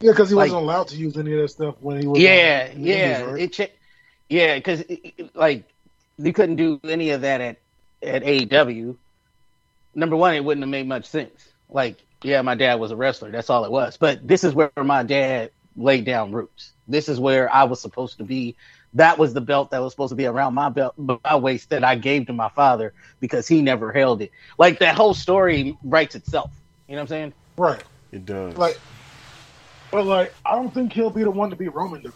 [0.01, 2.21] yeah, because he Like- wasn't allowed to use any of that stuff when he was.
[2.21, 3.67] Yeah, on yeah, it cha-
[4.29, 4.85] yeah, because
[5.35, 5.65] like
[6.19, 7.57] you couldn't do any of that at
[8.03, 8.97] at AEW.
[9.95, 11.49] Number one, it wouldn't have made much sense.
[11.69, 13.31] Like, yeah, my dad was a wrestler.
[13.31, 13.97] That's all it was.
[13.97, 16.73] But this is where my dad laid down roots.
[16.87, 18.57] This is where I was supposed to be
[18.95, 21.85] that was the belt that was supposed to be around my belt, my waist that
[21.85, 24.31] I gave to my father because he never held it.
[24.59, 26.51] Like that whole story writes itself.
[26.89, 27.33] You know what I'm saying?
[27.57, 27.83] Right.
[28.13, 28.57] It does.
[28.57, 28.79] Like,
[29.91, 32.03] but like, I don't think he'll be the one to be Roman.
[32.03, 32.13] Though.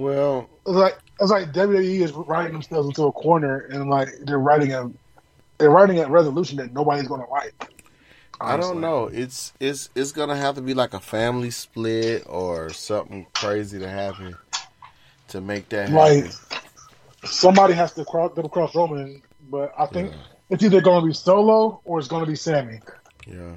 [0.00, 4.38] Well, It's like it's like WWE is writing themselves into a corner, and like they're
[4.38, 4.90] writing a
[5.58, 7.54] they're writing a resolution that nobody's going to like.
[8.40, 9.04] I don't know.
[9.12, 13.88] It's it's it's gonna have to be like a family split or something crazy to
[13.88, 14.34] happen
[15.28, 15.94] to make that happen.
[16.24, 16.32] Like
[17.24, 19.20] somebody has to cross double cross Roman,
[19.50, 20.16] but I think Yeah.
[20.48, 22.80] it's either going to be Solo or it's going to be Sami,
[23.26, 23.56] yeah.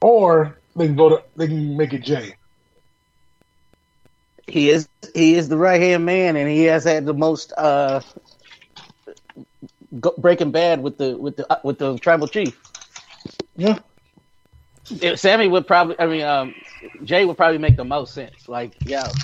[0.00, 2.34] or they can go to they can make it Jay.
[4.46, 8.00] He is he is the right hand man, and he has had the most uh,
[10.18, 12.60] Breaking Bad with the with the uh, with the tribal chief.
[13.56, 13.78] Yeah,
[14.90, 16.54] If Sami would probably, I mean, um,
[17.04, 18.48] Jay would probably make the most sense.
[18.48, 19.18] Like, yo.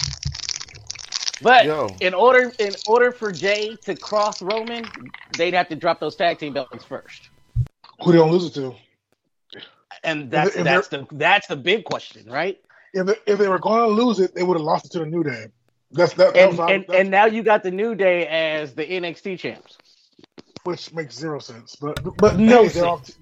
[1.43, 1.89] But Yo.
[2.01, 4.93] in order in order for Jay to cross Roman,
[5.33, 7.31] they'd have to drop those tag team belts first,
[8.03, 8.75] who they don't lose it to?
[10.05, 12.59] and that's if that's the that's the big question, right?
[12.93, 14.99] If they, if they were going to lose it, they would have lost it to
[15.01, 15.47] the New Day.
[15.93, 16.35] That's that.
[16.35, 19.39] that And was- and, that's- and now you got the New Day as the NXT
[19.39, 19.77] champs.
[20.65, 21.77] which makes zero sense.
[21.81, 23.07] But but No hey, they're off.
[23.07, 23.15] t-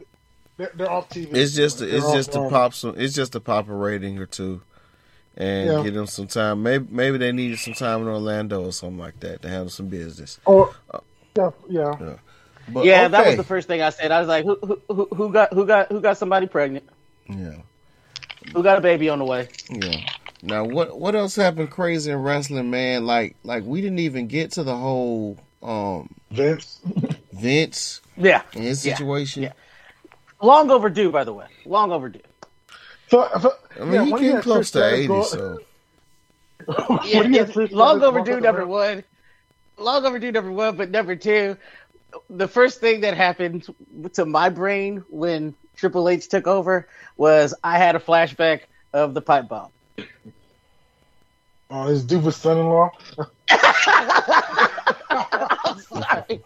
[0.56, 1.34] They're, they're off TV.
[1.34, 4.18] It's just They're it's off, just to pop some it's just to pop a rating
[4.18, 4.60] or two,
[5.36, 5.82] and Yeah.
[5.84, 6.62] give them some time.
[6.64, 9.86] Maybe maybe they needed some time in Orlando or something like that to handle some
[9.88, 10.40] business.
[10.46, 10.98] Or uh,
[11.36, 12.16] yeah, yeah.
[12.70, 14.10] But yeah, that was the first thing I said.
[14.10, 16.84] I was like, who who who, who got who got who got somebody pregnant?
[17.28, 17.58] Yeah,
[18.52, 19.48] Who got a baby on the way?
[19.70, 20.00] yeah.
[20.42, 23.06] Now what what else happened crazy in wrestling, man?
[23.06, 26.80] Like like we didn't even get to the whole um Vince.
[27.32, 29.42] Vince Yeah, and his Yeah, situation.
[29.44, 29.52] yeah.
[30.40, 31.46] long overdue, by the way.
[31.66, 32.20] Long overdue.
[33.08, 35.58] So, so, I mean, yeah, he when you getting close to eighty, go- so
[37.04, 39.04] Yeah, when you had it's Trish long overdue, number one.
[39.78, 40.76] Long overdue, number one.
[40.76, 41.56] But number two,
[42.30, 43.66] the first thing that happened
[44.14, 48.62] to my brain when Triple H took over was I had a flashback
[48.92, 49.70] of the pipe bomb.
[51.70, 52.90] Oh, his doofus son-in-law.
[55.10, 56.42] I'm sorry.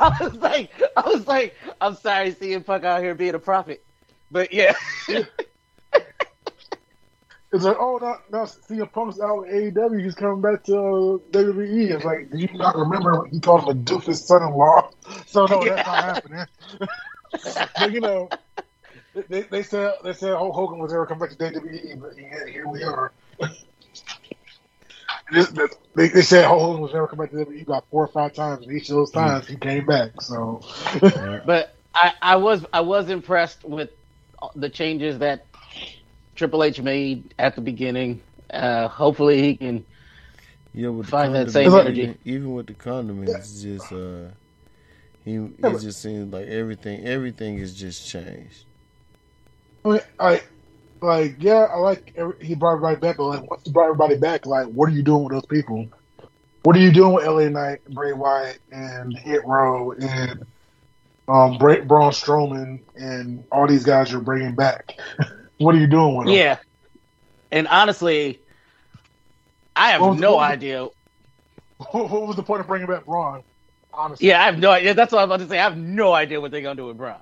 [0.00, 3.82] I was like, I was like, I'm sorry, CM Punk out here being a prophet.
[4.30, 4.74] But yeah,
[7.54, 10.02] It's like, oh, now, now CM Punk's out in AEW.
[10.02, 11.94] He's coming back to uh, WWE.
[11.94, 14.90] It's like, do you not remember he called him a doofus son-in-law?
[15.26, 16.46] So no, that's not happening.
[17.78, 18.28] but you know,
[19.28, 22.46] they, they said they said Hulk Hogan was ever come back to WWE, but yeah,
[22.50, 23.12] here we are.
[25.32, 28.04] This- that- they, they said Hulk Hogan was never come back to WWE about four
[28.04, 30.20] or five times, and each of those times he came back.
[30.20, 30.60] So
[31.46, 33.90] but I, I was I was impressed with
[34.54, 35.46] the changes that
[36.34, 38.20] Triple H made at the beginning.
[38.50, 39.84] Uh, hopefully he can.
[40.72, 42.16] yeah, with Find that same even- energy.
[42.24, 44.28] Even with the condiments, it's just uh,
[45.24, 48.64] he it just seems like everything everything is just changed.
[49.84, 50.42] I, mean, I
[51.02, 54.16] like, yeah, I like every, he brought everybody back, but like, once he brought everybody
[54.16, 55.86] back, like, what are you doing with those people?
[56.62, 60.46] What are you doing with LA Knight, Bray Wyatt, and Hit Row, and
[61.28, 64.94] um, Bra- Braun Strowman, and all these guys you're bringing back?
[65.58, 66.34] what are you doing with them?
[66.34, 66.58] Yeah,
[67.52, 68.40] and honestly,
[69.76, 70.84] I have was- no what idea.
[71.90, 73.42] What, what was the point of bringing back Braun?
[73.92, 74.94] Honestly, Yeah, I have no idea.
[74.94, 75.58] That's what I was about to say.
[75.58, 77.16] I have no idea what they're gonna do with Braun.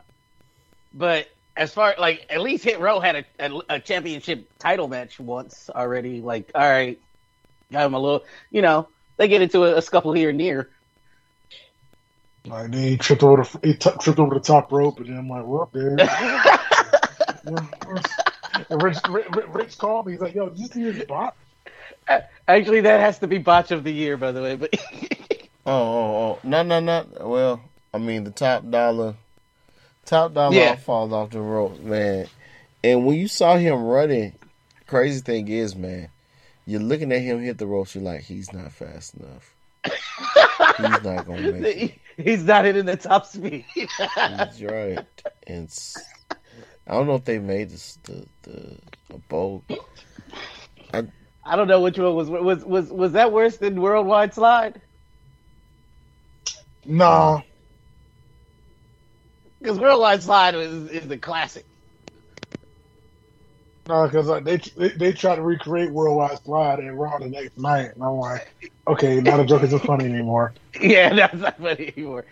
[0.95, 5.19] But as far like at least Hit Row had a, a, a championship title match
[5.21, 6.21] once already.
[6.23, 6.99] Like, all right,
[7.71, 8.25] got him a little.
[8.51, 10.71] You know, they get into a, a scuffle here and there.
[12.47, 15.19] like then he tripped over the he t- tripped over the top rope, and then
[15.19, 15.97] I'm like, well, there.
[17.45, 20.13] and Rich, Rich, Rich called me.
[20.13, 21.37] He's like, "Yo, did you see his bot?"
[22.49, 24.57] Actually, that has to be botch of the year, by the way.
[24.57, 24.75] But
[25.65, 27.07] Oh, oh, oh, no, no, no.
[27.21, 27.61] Well,
[27.95, 29.15] I mean, the Top Dolla,
[30.05, 30.75] Top Dolla Yeah.
[30.77, 32.27] falls off the ropes, man.
[32.83, 34.33] And when you saw him running,
[34.89, 36.09] crazy thing is, man,
[36.67, 37.95] you're looking at him hit the ropes.
[37.95, 39.55] You're like, he's not fast enough.
[40.79, 41.99] he's not gonna make it.
[42.25, 43.65] he's not hitting the top speed.
[43.73, 45.07] He's right.
[45.47, 45.97] And s-
[46.87, 48.79] I don't know if they made this the the
[49.13, 49.65] a bold.
[50.93, 51.05] I
[51.45, 54.81] I don't know which one was was was was that worse than Worldwide Slide?
[56.85, 57.43] No,
[59.61, 61.67] Because Worldwide Slide is is the classic.
[63.89, 67.29] no, because like uh, they, they they tried to recreate Worldwide Slide and Raw the
[67.29, 68.55] next night, and I'm like,
[68.89, 70.55] okay, not a joke isn't funny anymore.
[70.81, 72.27] Yeah, that's not funny anymore.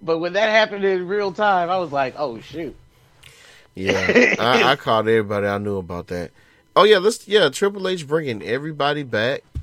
[0.00, 2.78] But when that happened in real time, I was like, "Oh shoot!"
[3.78, 6.30] Yeah, I, I called everybody I knew about that.
[6.76, 7.48] Oh yeah, let's yeah.
[7.48, 9.42] Triple H bringing everybody back.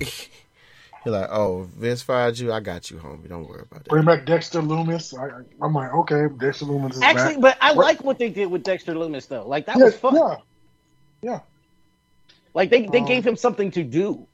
[1.04, 2.52] You're like, oh, Vince fired you.
[2.52, 3.28] I got you, homie.
[3.28, 3.88] Don't worry about that.
[3.90, 5.16] Bring back Dexter Lumis.
[5.16, 7.42] I, I- I'm like, okay, Dexter Lumis is Actually, back.
[7.42, 9.46] but I What- like what they did with Dexter Lumis though.
[9.46, 10.16] Like that yeah, was fun.
[10.16, 10.36] yeah,
[11.22, 11.40] yeah.
[12.54, 14.26] Like they, they Um, gave him something to do,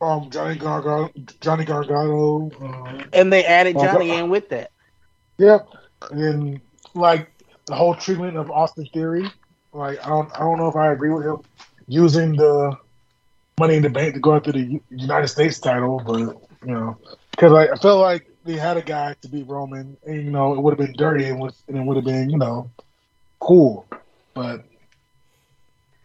[0.00, 2.50] Um, Johnny Gargano, Johnny Gargano.
[2.60, 4.72] Um, and they added Oh, Johnny but- in with that.
[5.38, 5.68] Yep.
[6.10, 6.60] And
[6.94, 7.30] like
[7.66, 9.30] the whole treatment of Austin Theory.
[9.72, 11.38] Like I don't I don't know if I agree with him
[11.88, 12.76] using the
[13.58, 16.20] money in the bank to go after the United States title, but
[16.66, 16.96] you know,
[17.30, 20.54] because I, I felt like they had a guy to beat Roman, and you know
[20.54, 22.70] it would have been dirty and, was, and it would have been you know
[23.40, 23.86] cool,
[24.34, 24.64] but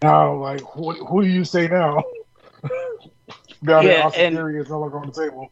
[0.02, 2.04] now like who, who do you say now?
[3.62, 5.52] now that Yeah, Austin and- Theory is no longer on the table.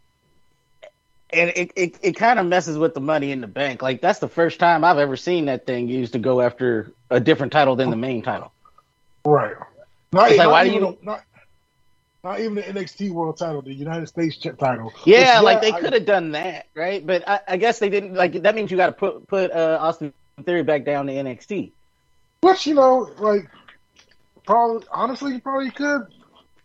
[1.29, 3.81] And it, it, it kind of messes with the money in the bank.
[3.81, 7.19] Like that's the first time I've ever seen that thing used to go after a
[7.19, 8.51] different title than the main title.
[9.25, 9.55] Right.
[10.13, 11.23] Not, It's like, not why do even, you- not,
[12.23, 14.93] not even the NXT World Title, the United States title.
[15.05, 17.05] Yeah, Which, like they could have done that, right?
[17.05, 18.15] But I, I guess they didn't.
[18.15, 20.13] Like that means you got to put put uh, Austin
[20.43, 21.71] Theory back down to NXT.
[22.41, 23.49] Which you know, like,
[24.45, 26.07] probably honestly, you probably could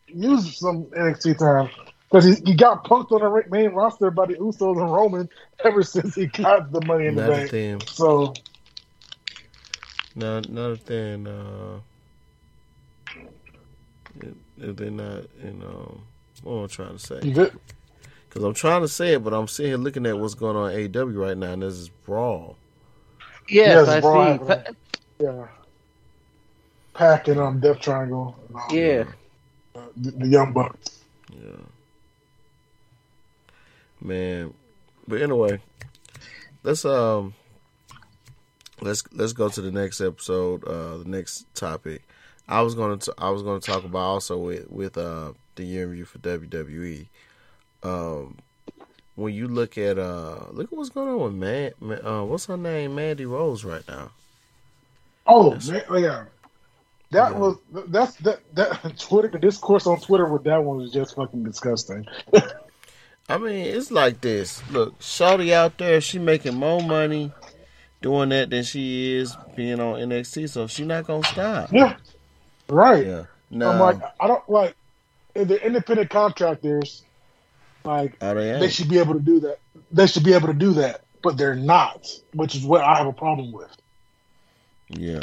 [0.07, 1.71] use some NXT time
[2.13, 5.29] because he, he got punked on the main roster by the Usos and Roman
[5.65, 7.51] ever since he got the Money in the Another Bank.
[7.51, 8.35] thing, So
[10.15, 11.27] no, another thing.
[11.27, 11.79] Uh,
[14.21, 16.01] if- if they're not, you know,
[16.43, 17.19] what am I trying to say?
[17.21, 20.71] Because I'm trying to say it, but I'm sitting here looking at what's going on
[20.71, 22.57] in AEW right now, and this is brawl.
[23.49, 24.73] Yes, Yes, I bro, I- see.
[25.21, 25.47] Yeah.
[26.95, 28.37] PAC and um, Death Triangle.
[28.49, 29.05] and, um, Yeah.
[29.75, 31.01] uh, the, the Young Bucks.
[31.35, 31.57] Yeah.
[34.03, 34.55] Man.
[35.07, 35.61] But anyway,
[36.62, 37.34] let's um
[38.80, 42.03] let's let's go to the next episode, uh the next topic.
[42.48, 45.86] I was gonna t- I was gonna talk about also with with uh the year
[45.86, 47.07] review for WWE.
[47.82, 48.38] Um
[49.14, 52.46] when you look at uh look at what's going on with man, Man- uh what's
[52.46, 54.11] her name Mandy Rose right now.
[55.26, 56.24] Oh, man, oh, yeah.
[57.12, 57.38] That Yeah.
[57.38, 57.57] was
[57.88, 62.07] that's that that Twitter the discourse on Twitter with that one was just fucking disgusting.
[63.33, 64.62] I mean, it's like this.
[64.70, 67.33] Look, Shawty out there, she making more money
[68.03, 71.72] doing that than she is being on NXT, so she not gonna stop.
[71.72, 71.97] Yeah,
[72.68, 73.07] right.
[73.07, 73.24] Yeah.
[73.51, 73.70] No.
[73.70, 74.76] I'm like, I don't like
[75.35, 77.05] if the independent contractors.
[77.85, 79.61] Like oh, they they should be able to do that.
[79.91, 83.07] They should be able to do that, but they're not, which is what I have
[83.07, 83.74] a problem with.
[84.91, 85.22] Yeah.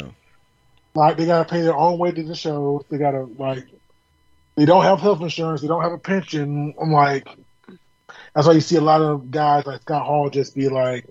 [0.96, 2.84] Like they gotta pay their own way to the shows.
[2.90, 3.68] They gotta like
[4.56, 5.60] they don't have health insurance.
[5.60, 6.74] They don't have a pension.
[6.78, 7.28] I'm like,
[8.34, 11.06] that's why you see a lot of guys like Scott Hall just be like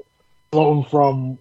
[0.52, 1.38] floating from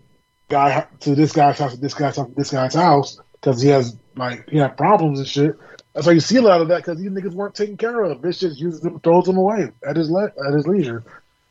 [0.49, 3.69] guy to this guy's house to this guy's house to this guy's house because he
[3.69, 5.57] has like he had problems and shit.
[5.95, 8.19] That's why you see a lot of that because these niggas weren't taken care of.
[8.19, 11.03] Bitch just uses them, throws them away at his le- at his leisure.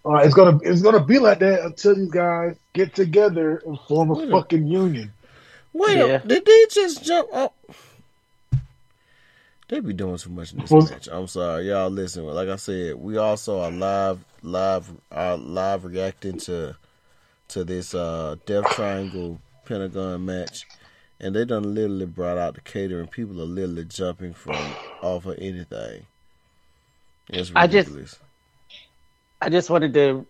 [0.05, 4.09] Uh, it's gonna it's gonna be like that until these guys get together and form
[4.11, 5.11] a Wait a- fucking union.
[5.73, 6.19] Wait, Yeah.
[6.19, 7.53] did they just jump up?
[9.69, 11.09] They be doing too much in this Was- match.
[11.11, 11.89] I'm sorry, y'all.
[11.89, 16.75] Listen, like I said, we also are live, live, are live reacting to
[17.49, 20.65] to this uh Death Triangle Pentagon match,
[21.19, 23.07] and they done literally brought out the catering.
[23.07, 24.55] People are literally jumping from
[25.01, 26.05] off of anything.
[27.29, 28.19] It's I just- ridiculous.
[29.41, 30.25] I just wanted to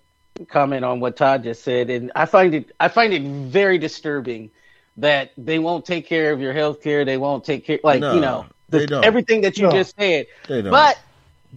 [0.50, 4.50] comment on what Todd just said, and I find it I find it very disturbing
[4.98, 7.06] that they won't take care of your health care.
[7.06, 9.72] They won't take care, like No, you know, the- everything that you No.
[9.72, 10.28] just said.
[10.48, 10.72] they don't.
[10.72, 11.00] But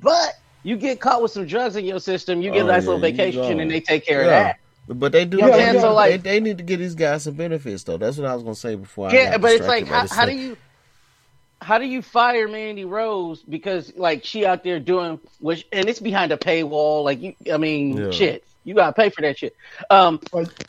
[0.03, 2.83] but you get caught with some drugs in your system, you get Oh, a nice
[2.83, 4.59] yeah, little vacation, and they take care of that.
[4.89, 5.37] But they do.
[5.37, 5.81] You know what they, saying?
[5.81, 7.97] So, like- they, they need to get these guys some benefits, though.
[7.97, 9.09] That's what I was gonna say before.
[9.09, 10.57] I Yeah, got but it's like how, how do you
[11.63, 16.01] how do you fire Mandy Rose because like she out there doing which and it's
[16.01, 18.11] behind a paywall like you I mean Yeah.
[18.11, 19.55] shit you gotta pay for that shit
[19.91, 20.21] um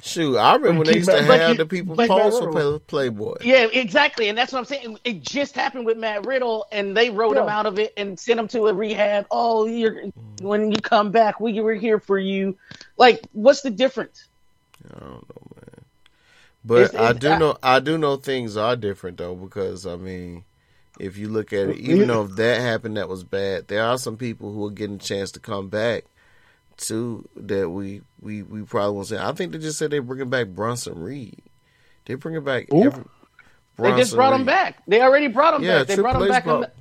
[0.01, 2.39] Shoot, I remember when they used to Matt- but have you- the people but post
[2.41, 3.35] for Play- Playboy.
[3.41, 7.09] yeah exactly and that's what I'm saying it just happened with Matt Riddle and they
[7.09, 10.03] wrote him out of it and sent him to a rehab oh you're
[10.41, 12.57] when you come back we were here for you
[12.97, 14.27] like what's the difference
[14.89, 15.85] I don't know, man.
[16.65, 19.95] But It's- I do I- know I do know things are different though because I
[19.95, 20.43] mean,
[20.99, 23.67] if you look at it, even though if that happened, that was bad.
[23.67, 26.05] There are some people who are getting a chance to come back
[26.87, 29.17] too that we we we probably won't say.
[29.17, 31.37] I think they just said they're bringing back Bronson Reed.
[32.05, 32.83] They're bringing back Who?
[32.85, 33.03] every.
[33.77, 36.21] they just Bronson brought him back they already brought him Yeah, back they Triple brought
[36.23, 36.71] him back brought,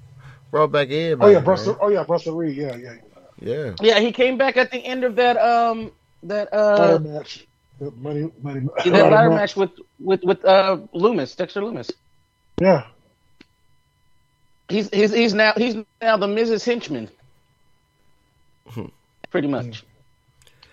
[0.50, 0.94] brought back in.
[0.94, 1.32] Oh everybody.
[1.34, 1.76] yeah, Bronson.
[1.80, 2.56] Oh yeah, Russell Reed.
[2.56, 2.94] Yeah, yeah.
[3.40, 3.74] Yeah.
[3.80, 5.92] yeah he came back at the end of that um
[6.24, 7.46] that uh Ladder match.
[7.78, 8.68] The Money, money.
[8.84, 11.90] That ladder match with with with uh Lumis, Dexter Lumis.
[12.60, 12.86] Yeah.
[14.68, 17.08] He's he's he's now he's now the Miz's Henchman.
[19.30, 19.84] Pretty much.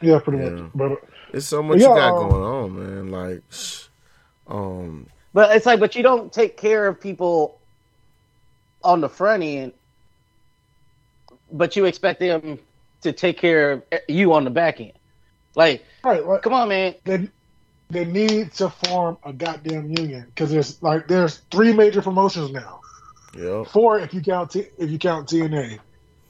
[0.02, 0.50] Yeah, pretty Yeah.
[0.52, 0.72] much.
[0.76, 3.12] But There's so much Yeah, you got um, going on, man.
[3.12, 3.42] Like,
[4.48, 7.60] um, But it's like, but you don't take care of people
[8.84, 9.74] on the front end,
[11.52, 12.60] but you expect them
[13.02, 14.94] to take care of you on the back end.
[15.56, 16.96] Like, right, like, come on, man.
[17.04, 17.30] they
[17.90, 22.82] they need to form a goddamn union because there's like there's three major promotions now.
[23.38, 25.80] Yeah, Four if you count T, if you count TNA,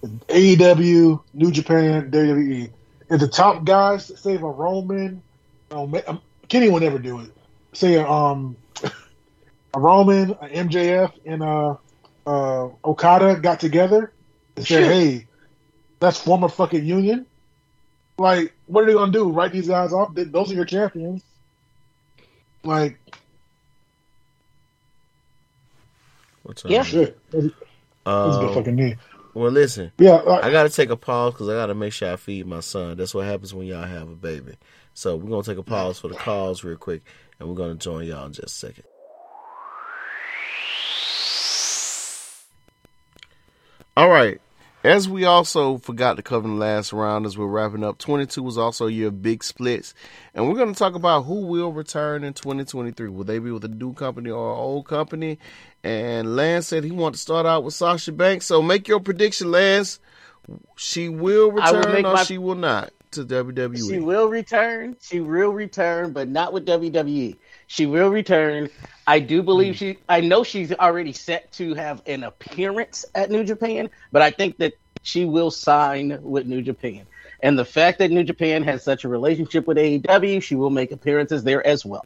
[0.03, 2.71] AEW, New Japan, WWE.
[3.09, 5.21] If the top guys say a Roman,
[5.71, 7.31] um, um, Kenny will never do it.
[7.73, 8.57] Say a, um
[9.73, 11.77] a Roman, a MJF, and a
[12.25, 14.11] uh, Okada got together
[14.55, 14.89] and said, Sure.
[14.89, 15.27] "Hey,
[16.01, 17.25] let's form a fucking union."
[18.17, 19.29] Like, what are they gonna do?
[19.31, 20.09] Write these guys off?
[20.13, 21.23] Those are your champions.
[22.63, 22.99] Like,
[26.43, 26.71] What's up?
[26.71, 26.83] Yeah.
[26.83, 28.95] shit, that's, that's a good Um, fucking knee.
[29.37, 32.15] Well, listen, Yeah, like, I gotta take a pause because I gotta make sure I
[32.15, 32.97] feed my son.
[32.97, 34.57] That's what happens when y'all have a baby.
[34.93, 37.03] So we're gonna take a pause for the calls real quick,
[37.39, 38.83] and we're gonna join y'all in just a second.
[43.95, 44.39] All right.
[44.83, 48.43] As we also forgot to cover in the last round as we're wrapping up, 22
[48.43, 49.95] was also a year of big splits.
[50.35, 53.09] And we're going to talk about who will return in 2023.
[53.09, 55.39] Will they be with a new company or an old company?
[55.87, 58.45] And Lance said he wanted to start out with Sasha Banks.
[58.45, 59.99] So make your prediction, Lance.
[60.75, 63.23] She will will return make or my- she will not to.
[63.23, 63.89] WWE.
[63.89, 64.97] She will return.
[65.01, 67.37] She will return, but not with WWE.
[67.67, 68.69] She will return.
[69.07, 69.77] I do believe Hmm.
[69.77, 69.97] she.
[70.09, 74.57] I know she's already set to have an appearance at New Japan, but I think
[74.57, 74.73] that
[75.03, 77.03] she will sign with New Japan.
[77.41, 80.91] And the fact that New Japan has such a relationship with AEW, she will make
[80.91, 82.05] appearances there as well.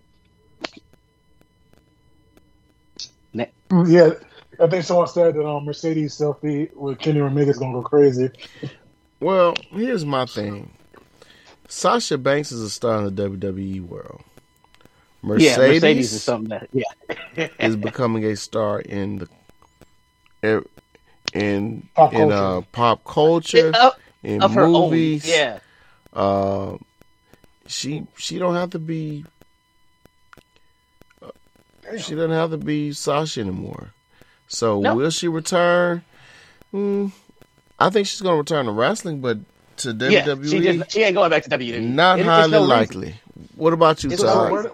[3.34, 4.11] Yeah,
[4.59, 8.29] I think someone said that um, Mercedes selfie with Kenny Omega is gonna go crazy.
[9.19, 10.71] Well, here's my thing.
[11.69, 14.21] Sasha Banks is a star in the WWE world.
[15.21, 16.67] Mercedes, yeah, Mercedes is something that.
[16.73, 19.19] Yeah, is becoming a star in
[20.41, 20.63] the
[21.34, 22.36] in Pop in culture.
[22.36, 25.25] uh, pop culture, of, in of her movies.
[25.25, 25.32] own.
[25.32, 25.59] Yeah,
[26.13, 26.77] Uh,
[27.67, 29.23] she she don't have to be.
[32.00, 33.89] She doesn't have to be Sasha anymore.
[34.48, 34.96] So No.
[34.96, 36.04] will she return?
[36.72, 37.08] Hmm,
[37.80, 39.39] I think she's going to return to wrestling, but
[39.78, 40.24] to yeah.
[40.26, 41.82] WWE, She just she ain't going back to WWE.
[41.82, 42.70] not It- highly no reason.
[42.70, 43.16] likely.
[43.56, 44.52] What about you, It's So, no Todd?
[44.54, 44.72] reason.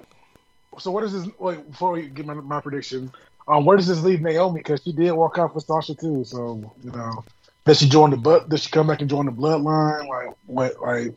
[0.80, 1.28] so what does this?
[1.40, 3.12] Wait, before we get my, my prediction,
[3.48, 4.60] um, where does this leave Naomi?
[4.60, 6.24] Because she did walk out for Sasha too.
[6.26, 7.24] So you know,
[7.66, 8.50] does she join the but?
[8.50, 10.08] Does she come back and join the Bloodline?
[10.08, 10.82] Like what?
[10.82, 11.16] Like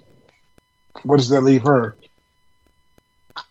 [1.03, 1.97] where does that leave her?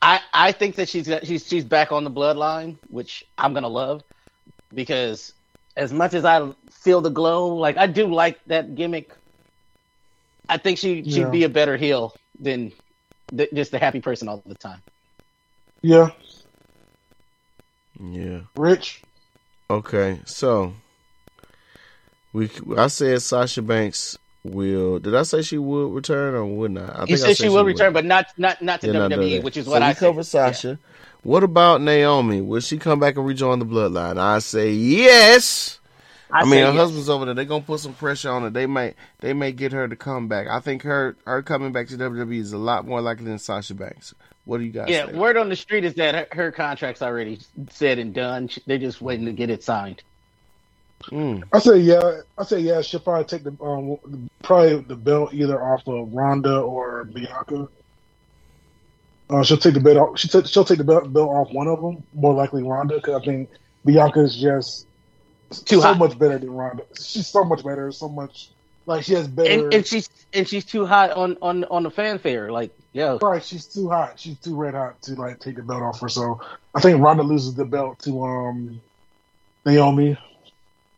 [0.01, 3.67] I, I think that she's got, she's she's back on the bloodline, which I'm gonna
[3.67, 4.03] love
[4.73, 5.33] because
[5.77, 9.11] as much as I feel the glow, like I do like that gimmick.
[10.47, 11.29] I think she she'd Yeah.
[11.29, 12.71] be a better heel than
[13.35, 14.81] th- just a happy person all the time.
[15.81, 16.09] Yeah,
[17.99, 18.41] Yeah.
[18.55, 19.03] Rich.
[19.69, 20.73] Okay, so
[22.33, 24.99] we I said Sasha Banks will.
[24.99, 26.95] Did I say she would return or would not?
[26.97, 27.65] I You I said she will would.
[27.65, 29.43] return, but not not not to Yeah, WWE, WWE.
[29.43, 30.23] which is So what we I cover said.
[30.23, 30.79] Sasha.
[31.23, 32.41] What about Naomi?
[32.41, 34.17] Will she come back and rejoin the bloodline?
[34.17, 35.79] I say yes.
[36.31, 36.75] I, mean, her yes.
[36.75, 37.33] husband's over there.
[37.33, 38.49] They're gonna put some pressure on her.
[38.51, 40.47] They may they may get her to come back.
[40.47, 43.73] I think her her coming back to WWE is a lot more likely than Sasha
[43.73, 44.13] Banks.
[44.45, 45.17] What do you guys Yeah, think?
[45.17, 47.39] word on the street is that her, her contract's already
[47.71, 48.49] said and done.
[48.67, 50.03] They're just waiting to get it signed.
[51.05, 52.21] Mm, I say yeah.
[52.37, 52.81] I say yeah.
[52.81, 57.67] She'll probably take the um probably the belt either off of Ronda or Bianca.
[59.29, 59.97] Uh, she'll take the belt.
[59.97, 62.03] Off, she t- she'll take the belt, belt off one of them.
[62.13, 63.49] More likely Ronda because I think
[63.85, 64.87] Bianca's just
[65.65, 65.97] Too so hot.
[65.97, 66.83] much better than Ronda.
[66.99, 67.91] She's so much better.
[67.91, 68.49] So much
[68.85, 69.51] like she has better.
[69.65, 72.51] And, and she's and she's too hot on on on the fanfare.
[72.51, 74.19] Like, yeah, Right, she's too hot.
[74.19, 76.09] She's too red hot to like take the belt off her.
[76.09, 76.41] So
[76.75, 78.81] I think Ronda loses the belt to um
[79.65, 80.17] Naomi,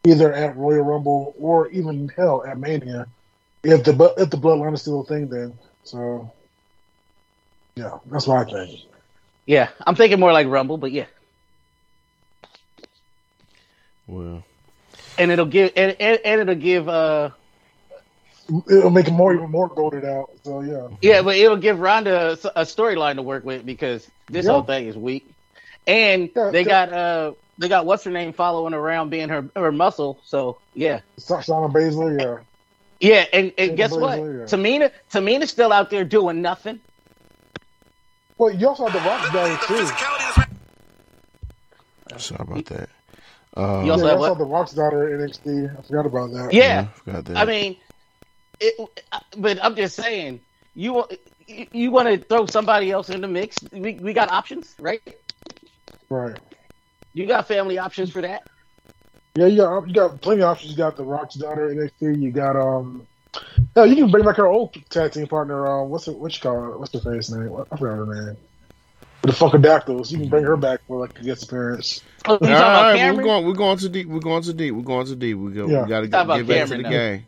[0.05, 3.07] either at Royal Rumble or even hell at Mania,
[3.63, 5.29] if the if the bloodline is still a thing.
[5.29, 6.33] Then so
[7.75, 8.81] yeah, that's what I think.
[9.45, 11.05] yeah, I'm thinking more like Rumble, but yeah.
[14.07, 14.43] well,
[15.17, 17.29] and it'll give and, and, and it'll give uh
[18.69, 20.29] It'll make it more even more goaded out.
[20.43, 24.45] So yeah, yeah but it'll give Ronda a, a storyline to work with because this
[24.45, 24.51] Yeah.
[24.51, 25.25] whole thing is weak
[25.87, 26.65] and Yeah, they yeah.
[26.65, 31.01] got uh they got what's her name following around being her her muscle so yeah
[31.19, 32.43] Sa- Shauna Baszler, yeah,
[33.01, 34.55] yeah and, and Shayna guess what Baszler, yeah.
[34.59, 36.81] Tamina Tamina's still out there doing nothing
[38.37, 39.97] Well, you also have the Rock's guy too.
[42.17, 42.89] sorry about that.
[43.55, 44.35] Um, You also yeah, have I saw what?
[44.35, 45.79] the Rock's daughter in NXT.
[45.79, 46.53] I forgot about that.
[46.53, 47.37] Yeah, I forgot that.
[47.37, 47.77] I mean,
[48.59, 48.75] it,
[49.37, 50.41] but I'm just saying,
[50.75, 51.05] you
[51.47, 53.63] you, you want to throw somebody else in the mix?
[53.73, 55.01] We we got options, right?
[56.09, 56.39] Right.
[57.13, 58.47] You got family options for that.
[59.35, 60.71] Yeah, you got you got plenty of options.
[60.71, 62.21] You got the Rock's daughter in NXT.
[62.21, 63.07] You got um.
[63.77, 65.65] Yeah, you can bring back her old tag team partner.
[65.65, 66.17] Um, what's it?
[66.17, 66.79] What you call it?
[66.79, 67.49] What's the face name?
[67.49, 68.37] What- I forgot her name.
[69.21, 70.11] The Funkadactyls.
[70.11, 72.01] You can bring her back for like a guest appearance.
[72.25, 73.45] Oh, you All talking about right, we're going.
[73.45, 74.07] We're going too deep.
[74.07, 74.73] We're going too deep.
[74.73, 75.37] We're going too deep.
[75.37, 75.67] We go.
[75.67, 75.83] Yeah.
[75.83, 76.89] We got to Talk about get back to the now.
[76.89, 77.25] game.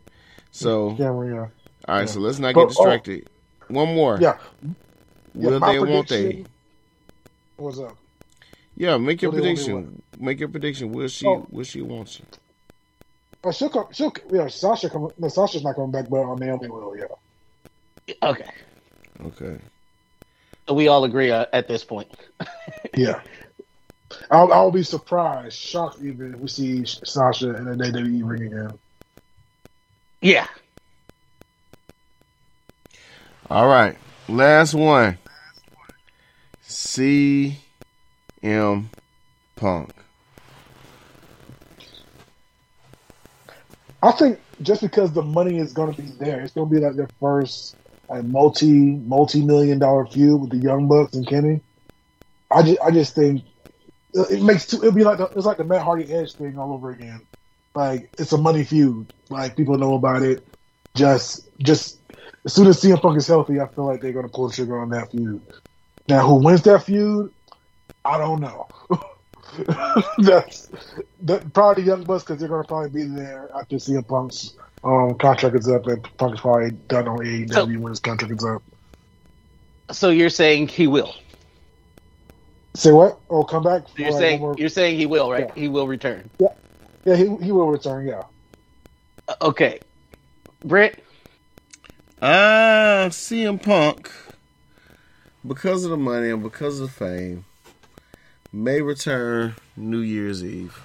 [0.52, 1.40] So, Cameron, yeah.
[1.40, 1.50] all
[1.88, 2.00] right.
[2.02, 2.06] Yeah.
[2.08, 3.30] So let's not But, get oh, distracted.
[3.70, 4.18] One more.
[4.20, 4.38] Yeah.
[5.36, 5.80] Yeah, Will my they?
[5.80, 6.46] Won't they?
[7.58, 7.98] What's up?
[8.76, 8.98] Yeah.
[8.98, 10.02] Make your Will they, won't they prediction.
[10.20, 10.92] Make your prediction.
[10.92, 11.28] Will she?
[11.28, 11.48] Oh.
[11.50, 11.82] Will she?
[11.82, 12.24] Won't she?
[13.44, 13.88] Oh, she'll come.
[13.92, 14.48] She'll yeah.
[14.48, 15.10] Sasha come.
[15.18, 16.96] No, Sasha's not coming back, but uh, Naomi will.
[16.98, 17.06] Yeah.
[18.22, 18.50] Okay,
[19.26, 19.60] Okay.
[20.68, 22.10] so we all agree uh, at this point.
[22.96, 23.22] Yeah.
[24.30, 28.80] I'll, I'll be surprised, shocked even if we see Sasha in a WWE ring again.
[30.22, 30.48] Yeah,
[33.50, 33.98] All right.
[34.28, 35.18] Last one.
[38.44, 38.86] CM
[39.56, 39.89] Punk.
[44.02, 46.82] I think just because the money is going to be there, it's going to be
[46.82, 47.78] like their first
[48.10, 51.62] like multi multi million dollar feud with the Young Bucks and Kenny.
[52.52, 53.44] I just I just think
[54.14, 56.58] it it makes two, it'll be like the, it's like the Matt Hardy Edge thing
[56.58, 57.26] all over again.
[57.76, 59.08] Like it's a money feud.
[59.30, 60.46] Like people know about it.
[60.96, 62.00] Just just
[62.46, 64.54] as soon as CM Punk is healthy, I feel like they're going to pull the
[64.54, 65.41] trigger on that feud.
[66.10, 67.33] Now, who wins that feud?
[68.06, 68.68] I don't know.
[70.18, 70.68] That's
[71.22, 74.56] that, probably the Young Bucks because they're going to probably be there after CM Punk's
[74.84, 78.34] um, contract is up and Punk is probably done on AEW So- when his contract
[78.34, 78.64] is up.
[79.91, 81.16] so you're saying he will?
[82.76, 83.20] Say what?
[83.30, 83.88] Oh, come back.
[83.88, 85.47] for, You're like, saying more- you're saying he will, right?
[85.49, 85.62] Yeah.
[85.62, 86.30] He will return.
[86.39, 88.08] yeah, he he will return.
[88.08, 88.24] Yeah,
[89.28, 89.80] Uh, Okay,
[90.66, 91.04] Britt.
[92.20, 94.10] Uh, CM Punk,
[95.45, 97.45] because of the money and because of the fame,
[98.54, 100.80] may return New Year's Eve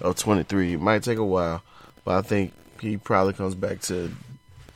[0.00, 0.74] of 23.
[0.74, 1.62] It might take a while,
[2.04, 4.10] but I think he probably comes back to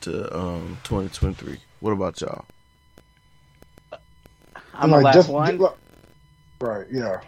[0.01, 1.59] to um 2023.
[1.81, 2.45] What about y'all?
[4.73, 5.57] I'm Like, the last just- one.
[5.59, 5.73] just
[6.61, 6.85] right.
[6.91, 7.21] Yeah.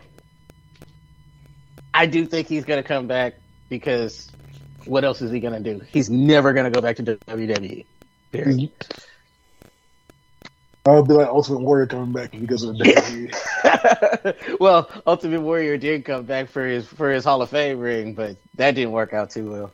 [1.94, 3.34] I do think he's going to come back
[3.70, 4.32] because
[4.86, 5.84] what else is he going to do?
[5.92, 7.86] He's never going to go back to WWE.
[8.32, 8.72] Period.
[10.86, 14.58] I would be like Ultimate Warrior coming back because of the WWE.
[14.60, 18.38] well, Ultimate Warrior did come back for his for his Hall of Fame ring, but
[18.56, 19.72] that didn't work out too well.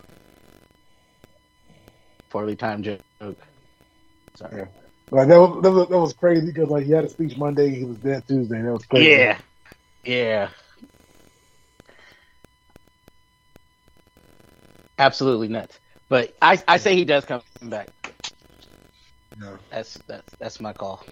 [2.30, 3.02] Poorly timed joke.
[4.36, 4.68] Sorry.
[5.10, 7.74] Like that was, that was that was crazy because like he had a speech Monday,
[7.74, 8.62] he was dead Tuesday.
[8.62, 9.10] That was crazy.
[9.12, 9.40] Yeah,
[10.04, 10.50] yeah.
[14.98, 15.80] Absolutely nuts.
[16.10, 18.17] But I I say he does come back.
[19.42, 19.58] Yeah.
[19.72, 21.04] That's that's that's my call.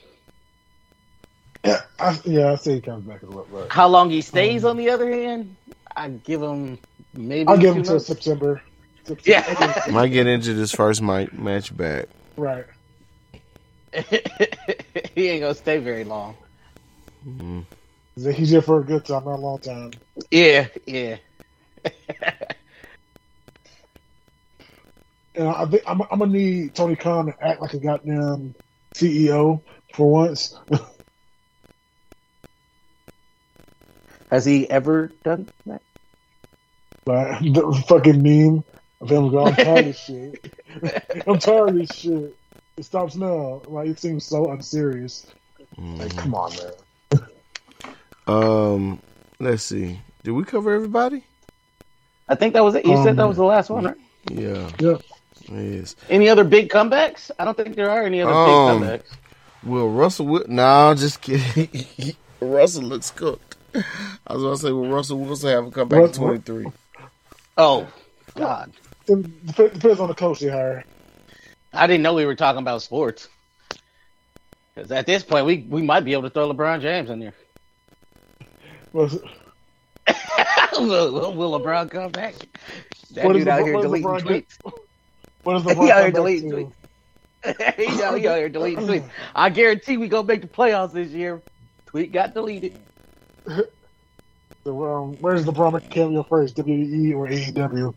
[1.66, 3.48] Yeah, I, yeah, I say he comes back as well.
[3.52, 5.58] But How long he stays, Um, on the other hand,
[5.96, 6.80] I give him
[7.14, 7.48] maybe.
[7.48, 8.00] I'll give two him till.
[8.00, 8.62] September.
[9.06, 9.46] September.
[9.60, 9.74] Yeah.
[9.88, 12.08] Might get into this first mic match back.
[12.38, 12.66] right.
[15.16, 16.38] he ain't gonna stay very long.
[17.28, 17.68] Mhm.
[18.16, 19.92] He's here for a good time, not a long time.
[20.32, 21.18] Yeah, yeah.
[25.38, 28.56] And I think I'm, I'm gonna need Tony Khan to act like a goddamn
[28.96, 29.64] CEO
[29.94, 30.58] for once.
[34.32, 35.82] Has he ever done that?
[37.06, 38.64] Like the fucking meme
[39.02, 40.52] of him going, I'm tired of shit.
[41.28, 42.38] I'm tired of this shit.
[42.78, 43.62] It stops now.
[43.68, 45.26] Like it seems so unserious.
[45.78, 46.18] Like, Mhm.
[46.18, 47.22] come on, man.
[48.28, 49.04] Um,
[49.40, 50.02] let's see.
[50.24, 51.28] Did we cover everybody?
[52.28, 52.84] I think that was it.
[52.86, 53.96] You said that Um, was the last one, right?
[54.32, 54.72] Yeah.
[54.80, 54.96] Yeah.
[55.50, 55.96] Yes.
[56.10, 57.32] Any other big comebacks?
[57.38, 59.18] I don't think there are any other Um, big comebacks.
[59.64, 60.26] Will Russell?
[60.26, 62.16] Wi- no, just kidding.
[62.40, 63.56] Russell looks cooked.
[63.76, 66.66] I was gonna say, will Russell Wilson have a comeback in twenty three?
[67.58, 67.88] Oh,
[68.36, 68.72] God.
[69.08, 70.84] It depends on the coach they hire.
[71.74, 73.28] I didn't know we were talking about sports.
[74.74, 77.34] Because at this point, we, we might be able to throw LeBron James in there.
[78.94, 79.10] Well,
[80.74, 82.36] will, will LeBron come back?
[83.12, 84.74] That What dude is out LeBron- here deleting LeBron tweets.
[85.46, 86.56] What is He the out here come back deleting to?
[86.56, 86.74] tweets.
[87.78, 89.10] he, out, he out here deleting tweets.
[89.36, 91.42] I guarantee we gonna make the playoffs this year.
[91.86, 92.78] Tweet got deleted.
[94.64, 97.94] So, um, where's LeBron cameo first, WWE or AEW?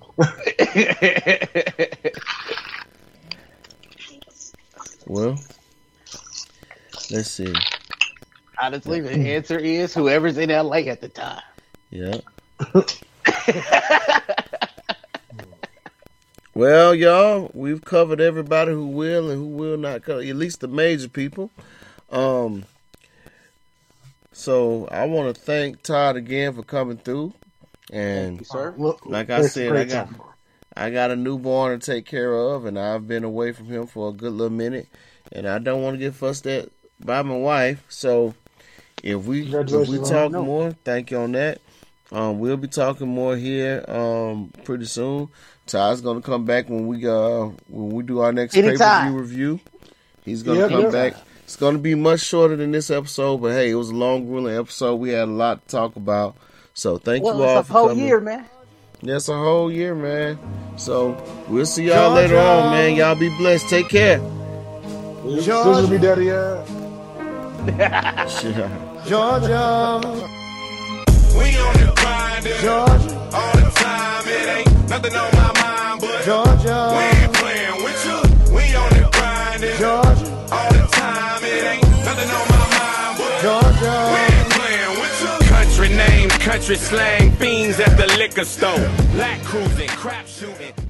[5.06, 5.40] Well,
[7.10, 7.54] let's see.
[8.60, 11.40] Honestly, the answer is whoever's in LA at the time.
[11.90, 12.18] Yeah.
[16.58, 20.66] Well, y'all, we've covered everybody who will and who will not cover, at least the
[20.66, 21.52] major people.
[22.10, 22.64] Um,
[24.32, 27.32] so I want to thank Todd again for coming through.
[27.92, 28.74] And sir.
[29.04, 30.20] Like I it's said, I got- time.
[30.76, 34.08] I got a newborn to take care of, and I've been away from him for
[34.08, 34.88] a good little minute,
[35.30, 37.84] and I don't want to get fussed at by my wife.
[37.88, 38.34] So
[39.04, 41.60] if we if we talk more, thank you on that.
[42.10, 45.28] Um, we'll be talking more here um pretty soon.
[45.68, 49.18] Todd's gonna come back when we uh when we do our next pay per view
[49.18, 49.60] review.
[50.24, 50.92] He's gonna Yep, come yep.
[50.92, 51.14] back.
[51.44, 54.56] It's gonna be much shorter than this episode, but hey, it was a long, grueling
[54.56, 54.96] episode.
[54.96, 56.36] We had a lot to talk about.
[56.74, 58.04] So thank you all Well, it's for a whole coming.
[58.04, 58.44] year, man.
[59.02, 60.38] That's a whole year, man.
[60.76, 61.16] So
[61.48, 62.96] we'll see y'all later on, man.
[62.96, 63.68] Y'all be blessed.
[63.68, 64.18] Take care.
[65.24, 65.98] Scissor me,
[69.06, 70.00] Georgia,
[71.38, 74.26] We on the grind, Georgia, all the time.
[74.26, 76.80] It ain't nothing on my mind, but Georgia.
[76.96, 78.18] we ain't playing with you.
[78.54, 81.44] We on the grind, Georgia, all the time.
[81.44, 83.96] It ain't nothing on my mind, but Georgia.
[84.14, 85.34] we ain't playing with you.
[85.48, 90.82] Country name, country slang, fiends at the liquor store, black cruising, crap shooting, 50 on
[90.82, 90.87] the.